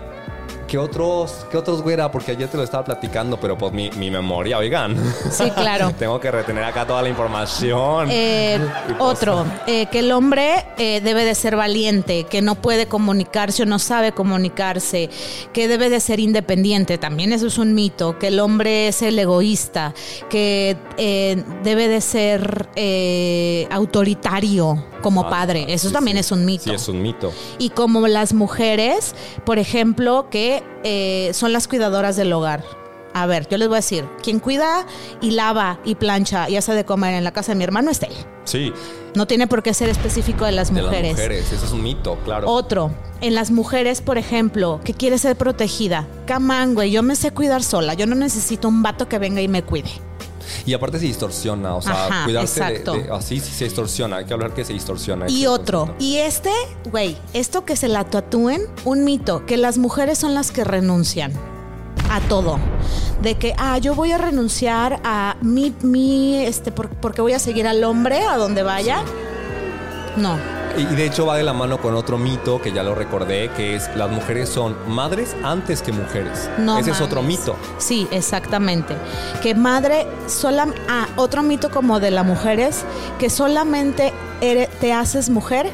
¿Qué 0.68 0.80
otros, 0.80 1.46
¿Qué 1.52 1.58
otros, 1.58 1.84
güera? 1.84 2.12
Porque 2.12 2.32
ayer 2.32 2.50
te 2.50 2.58
lo 2.58 2.64
estaba 2.64 2.84
platicando, 2.84 3.40
pero 3.40 3.56
pues 3.58 3.72
mi, 3.72 3.92
mi 3.92 4.10
memoria, 4.10 4.58
oigan. 4.58 4.98
Sí, 5.30 5.52
claro. 5.52 5.92
Tengo 6.00 6.20
que 6.20 6.32
retener 6.32 6.64
acá 6.64 6.88
toda 6.88 7.04
la 7.04 7.10
información. 7.10 8.10
Eh, 8.12 8.60
pues, 8.88 8.98
otro, 9.00 9.46
eh, 9.68 9.86
que 9.86 10.00
el 10.00 10.12
hombre 10.12 10.66
eh, 10.78 11.02
debe 11.02 11.24
de 11.24 11.36
ser 11.36 11.56
valiente, 11.56 12.24
que 12.24 12.42
no 12.42 12.56
puede 12.56 12.88
comunicarse 12.88 13.64
o 13.64 13.66
no 13.68 13.78
sabe 13.78 14.12
comunicarse, 14.12 15.10
que 15.54 15.68
debe 15.68 15.90
de 15.90 16.00
ser 16.00 16.20
independiente, 16.20 16.98
también 16.98 17.32
eso 17.32 17.48
es 17.48 17.60
un 17.60 17.76
mito, 17.76 18.18
que 18.18 18.28
el 18.28 18.40
hombre 18.40 18.88
es 18.88 19.04
el 19.04 19.20
egoísta, 19.20 19.94
que 20.30 20.76
debe 21.64 21.88
de 21.88 22.02
ser 22.02 22.70
autoritario 23.72 24.84
como 25.06 25.30
padre, 25.30 25.66
eso 25.70 25.90
sí, 25.90 25.94
también 25.94 26.18
sí. 26.18 26.22
es 26.22 26.32
un 26.32 26.46
mito. 26.46 26.64
Sí, 26.64 26.72
es 26.72 26.88
un 26.88 27.02
mito. 27.02 27.32
Y 27.60 27.70
como 27.70 28.08
las 28.08 28.34
mujeres, 28.34 29.14
por 29.46 29.60
ejemplo, 29.60 30.28
que 30.32 30.64
eh, 30.84 31.30
son 31.34 31.54
las 31.54 31.68
cuidadoras 31.68 32.16
del 32.16 32.34
hogar. 32.34 32.64
A 33.14 33.28
ver, 33.28 33.48
yo 33.48 33.58
les 33.58 33.68
voy 33.70 33.76
a 33.76 33.80
decir, 33.80 34.04
quien 34.22 34.40
cuida 34.40 34.86
y 35.22 35.32
lava 35.32 35.80
y 35.86 35.96
plancha 35.96 36.50
y 36.50 36.58
hace 36.58 36.74
de 36.74 36.84
comer 36.84 37.14
en 37.14 37.24
la 37.24 37.32
casa 37.32 37.54
de 37.54 37.58
mi 37.58 37.64
hermano 37.64 37.90
es 37.92 38.02
él. 38.02 38.12
Sí, 38.44 38.74
No 39.16 39.26
tiene 39.26 39.48
por 39.48 39.64
qué 39.64 39.74
ser 39.74 39.90
específico 39.90 40.44
de 40.44 40.52
las 40.52 40.74
de 40.74 40.82
mujeres. 40.82 41.12
las 41.12 41.22
mujeres. 41.22 41.52
Eso 41.54 41.66
es 41.66 41.72
un 41.72 41.82
mito, 41.84 42.18
claro. 42.26 42.50
Otro, 42.50 42.92
en 43.22 43.34
las 43.34 43.52
mujeres, 43.52 44.02
por 44.02 44.18
ejemplo, 44.18 44.82
que 44.84 44.94
quiere 44.94 45.18
ser 45.18 45.38
protegida. 45.38 46.06
Camán, 46.26 46.74
güey, 46.74 46.92
yo 46.92 47.04
me 47.04 47.16
sé 47.16 47.32
cuidar 47.32 47.64
sola. 47.64 47.94
Yo 47.94 48.06
no 48.06 48.16
necesito 48.16 48.68
un 48.68 48.84
vato 48.84 49.08
que 49.08 49.18
venga 49.18 49.40
y 49.42 49.48
me 49.48 49.64
cuide. 49.64 49.92
Y 50.66 50.74
aparte 50.74 51.00
se 51.00 51.06
distorsiona, 51.06 51.76
o 51.76 51.82
sea, 51.82 52.06
Ajá, 52.08 52.24
cuidarse 52.26 52.60
de- 52.64 52.68
exacto. 52.70 52.94
de, 52.94 53.12
Así 53.12 53.40
sí 53.40 53.52
se 53.54 53.66
distorsiona. 53.66 54.18
Hay 54.18 54.26
que 54.26 54.34
hablar 54.34 54.54
que 54.54 54.64
se 54.66 54.74
distorsiona. 54.74 55.30
Y 55.30 55.46
otro, 55.46 55.80
concepto. 55.88 56.04
y 56.04 56.18
este, 56.18 56.52
güey, 56.92 57.18
esto 57.34 57.66
que 57.66 57.76
se 57.76 57.88
la 57.88 58.04
tatúen, 58.06 58.62
un 58.84 59.04
mito, 59.04 59.46
que 59.46 59.58
las 59.58 59.78
mujeres 59.78 60.18
son 60.18 60.34
las 60.34 60.52
que 60.52 60.64
renuncian 60.64 61.32
a 62.12 62.20
todo. 62.22 62.60
De 63.22 63.36
que, 63.36 63.54
ah, 63.58 63.78
yo 63.78 63.96
voy 63.96 64.12
a 64.12 64.18
renunciar 64.18 65.00
a 65.04 65.38
mi, 65.42 65.74
mi, 65.82 66.36
este, 66.46 66.72
por- 66.72 66.90
porque 66.90 67.22
voy 67.22 67.34
a 67.34 67.40
seguir 67.40 67.68
al 67.68 67.84
hombre 67.84 68.22
a 68.26 68.38
donde 68.38 68.62
vaya. 68.64 69.00
No. 70.18 70.38
Y 70.78 70.84
de 70.84 71.06
hecho 71.06 71.26
va 71.26 71.38
de 71.38 71.44
la 71.44 71.54
mano 71.54 71.78
con 71.78 71.96
otro 71.96 72.18
mito 72.18 72.62
que 72.62 72.72
ya 72.72 72.84
lo 72.84 72.96
recordé, 72.96 73.50
que 73.56 73.76
es 73.76 73.90
las 73.96 74.10
mujeres 74.10 74.50
son 74.50 74.76
madres 74.88 75.36
antes 75.44 75.82
que 75.82 75.92
mujeres. 75.92 76.50
No 76.58 76.78
Ese 76.78 76.92
es 76.92 77.02
otro 77.02 77.22
mito. 77.22 77.56
Sí, 77.78 78.08
exactamente. 78.12 78.96
Que 79.42 79.56
madre, 79.56 80.08
sola, 80.28 80.68
ah, 80.90 81.08
otro 81.16 81.44
mito 81.44 81.72
como 81.72 82.00
de 82.00 82.12
las 82.12 82.26
mujeres, 82.26 82.84
que 83.20 83.30
solamente 83.30 84.14
te 84.80 84.94
haces 84.94 85.30
mujer 85.30 85.72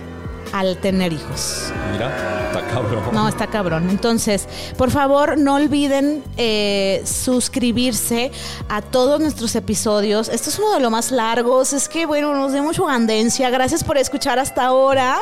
al 0.54 0.78
tener 0.78 1.14
hijos. 1.14 1.72
Mira, 1.92 2.48
está 2.48 2.62
cabrón. 2.68 3.04
No, 3.14 3.28
está 3.28 3.48
cabrón. 3.48 3.90
Entonces, 3.90 4.48
por 4.78 4.92
favor, 4.92 5.38
no 5.38 5.56
olviden 5.56 6.24
eh, 6.38 7.02
suscribirse 7.06 8.32
a 8.70 8.82
todos 8.82 9.20
nuestros 9.20 9.56
episodios. 9.56 10.30
Este 10.30 10.50
es 10.50 10.60
uno 10.60 10.74
de 10.74 10.80
los 10.80 10.92
más 10.92 11.12
largos. 11.12 11.74
Es 11.74 11.88
que, 11.88 12.06
bueno, 12.06 12.34
nos 12.34 12.54
dio 12.54 12.64
mucho 12.64 12.86
gandencia. 12.86 13.50
Gracias 13.50 13.84
por 13.84 13.98
escuchar 13.98 14.40
hasta 14.40 14.66
ahora 14.66 15.18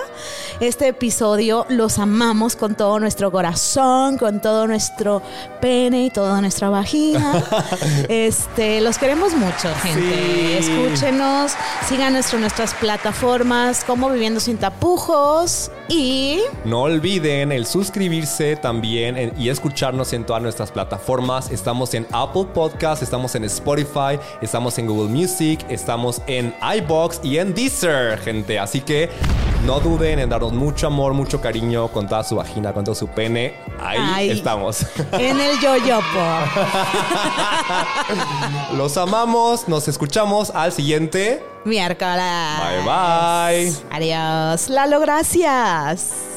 este 0.60 0.88
episodio. 0.89 1.65
Los 1.69 2.00
amamos 2.00 2.56
con 2.56 2.76
todo 2.76 3.00
nuestro 3.00 3.32
corazón, 3.32 4.17
con 4.17 4.41
todo 4.41 4.67
nuestro 4.67 5.22
pene 5.62 6.06
y 6.06 6.10
toda 6.10 6.41
nuestra 6.41 6.69
vagina. 6.69 7.43
este, 8.10 8.82
los 8.82 8.98
queremos 8.98 9.34
mucho, 9.34 9.69
gente. 9.82 10.62
Sí. 10.62 10.69
Escúchenos, 10.69 11.54
sigan 11.88 12.13
nuestro, 12.13 12.39
nuestras 12.39 12.74
plataformas 12.74 13.84
como 13.84 14.10
Viviendo 14.10 14.39
Sin 14.39 14.58
Tapujos 14.58 15.72
y... 15.88 16.39
No 16.65 16.82
olviden 16.84 17.52
el 17.52 17.65
suscribirse 17.65 18.56
también 18.56 19.17
en- 19.17 19.34
y 19.39 19.50
escucharnos 19.50 20.13
en 20.13 20.26
todas 20.26 20.41
nuestras 20.41 20.72
plataformas. 20.72 21.52
Estamos 21.52 21.93
en 21.93 22.06
Apple 22.12 22.45
Podcast, 22.54 23.02
estamos 23.02 23.34
en 23.36 23.45
Spotify, 23.45 24.19
estamos 24.41 24.78
en 24.78 24.88
Google 24.88 25.10
Music, 25.10 25.65
estamos 25.69 26.22
en 26.28 26.54
iBox 26.78 27.22
y 27.24 27.38
en 27.38 27.54
Deezer, 27.54 28.19
gente. 28.19 28.60
Así 28.60 28.82
que 28.82 29.10
no 29.65 29.80
duden 29.80 30.19
en 30.19 30.30
darnos 30.30 30.54
mucho 30.54 30.88
amor, 30.88 31.13
mucho 31.13 31.41
cariño, 31.41 31.89
con 31.89 32.08
toda 32.08 32.24
su 32.24 32.36
vagina, 32.36 32.74
con 32.74 32.84
todo 32.84 32.95
su 32.95 33.08
pene. 33.08 33.56
Ahí 33.82 34.00
Ay. 34.00 34.30
estamos. 34.32 34.86
En 35.13 35.39
el 35.39 35.60
yoyopo. 35.60 36.04
Los 38.78 38.98
amamos, 38.98 39.67
nos 39.67 39.88
escuchamos 39.88 40.50
al 40.52 40.72
siguiente. 40.72 41.43
Miércoles. 41.65 42.24
Bye 42.60 42.82
bye. 42.84 43.74
Adiós. 43.91 44.69
Lalo, 44.69 45.00
gracias. 45.00 46.29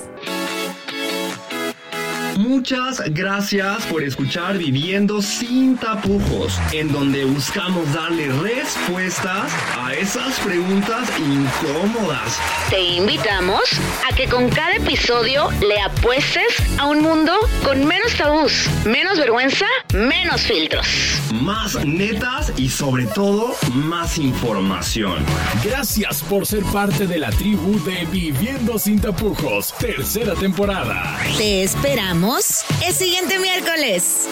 Muchas 2.54 3.02
gracias 3.14 3.86
por 3.86 4.02
escuchar 4.02 4.58
Viviendo 4.58 5.22
sin 5.22 5.74
tapujos, 5.78 6.60
en 6.72 6.92
donde 6.92 7.24
buscamos 7.24 7.90
darle 7.94 8.28
respuestas 8.30 9.50
a 9.78 9.94
esas 9.94 10.38
preguntas 10.40 11.08
incómodas. 11.18 12.38
Te 12.68 12.78
invitamos 12.78 13.62
a 14.06 14.14
que 14.14 14.28
con 14.28 14.50
cada 14.50 14.76
episodio 14.76 15.48
le 15.66 15.80
apuestes 15.80 16.44
a 16.78 16.88
un 16.88 17.00
mundo 17.00 17.32
con 17.64 17.86
menos 17.86 18.14
tabús, 18.18 18.68
menos 18.84 19.18
vergüenza, 19.18 19.64
menos 19.94 20.42
filtros. 20.42 20.86
Más 21.32 21.82
netas 21.86 22.52
y 22.58 22.68
sobre 22.68 23.06
todo 23.06 23.56
más 23.72 24.18
información. 24.18 25.24
Gracias 25.64 26.22
por 26.24 26.46
ser 26.46 26.62
parte 26.64 27.06
de 27.06 27.18
la 27.18 27.30
tribu 27.30 27.82
de 27.84 28.04
Viviendo 28.12 28.78
sin 28.78 29.00
tapujos, 29.00 29.72
tercera 29.78 30.34
temporada. 30.34 31.18
Te 31.38 31.62
esperamos 31.62 32.41
el 32.84 32.92
siguiente 32.92 33.38
miércoles. 33.38 34.26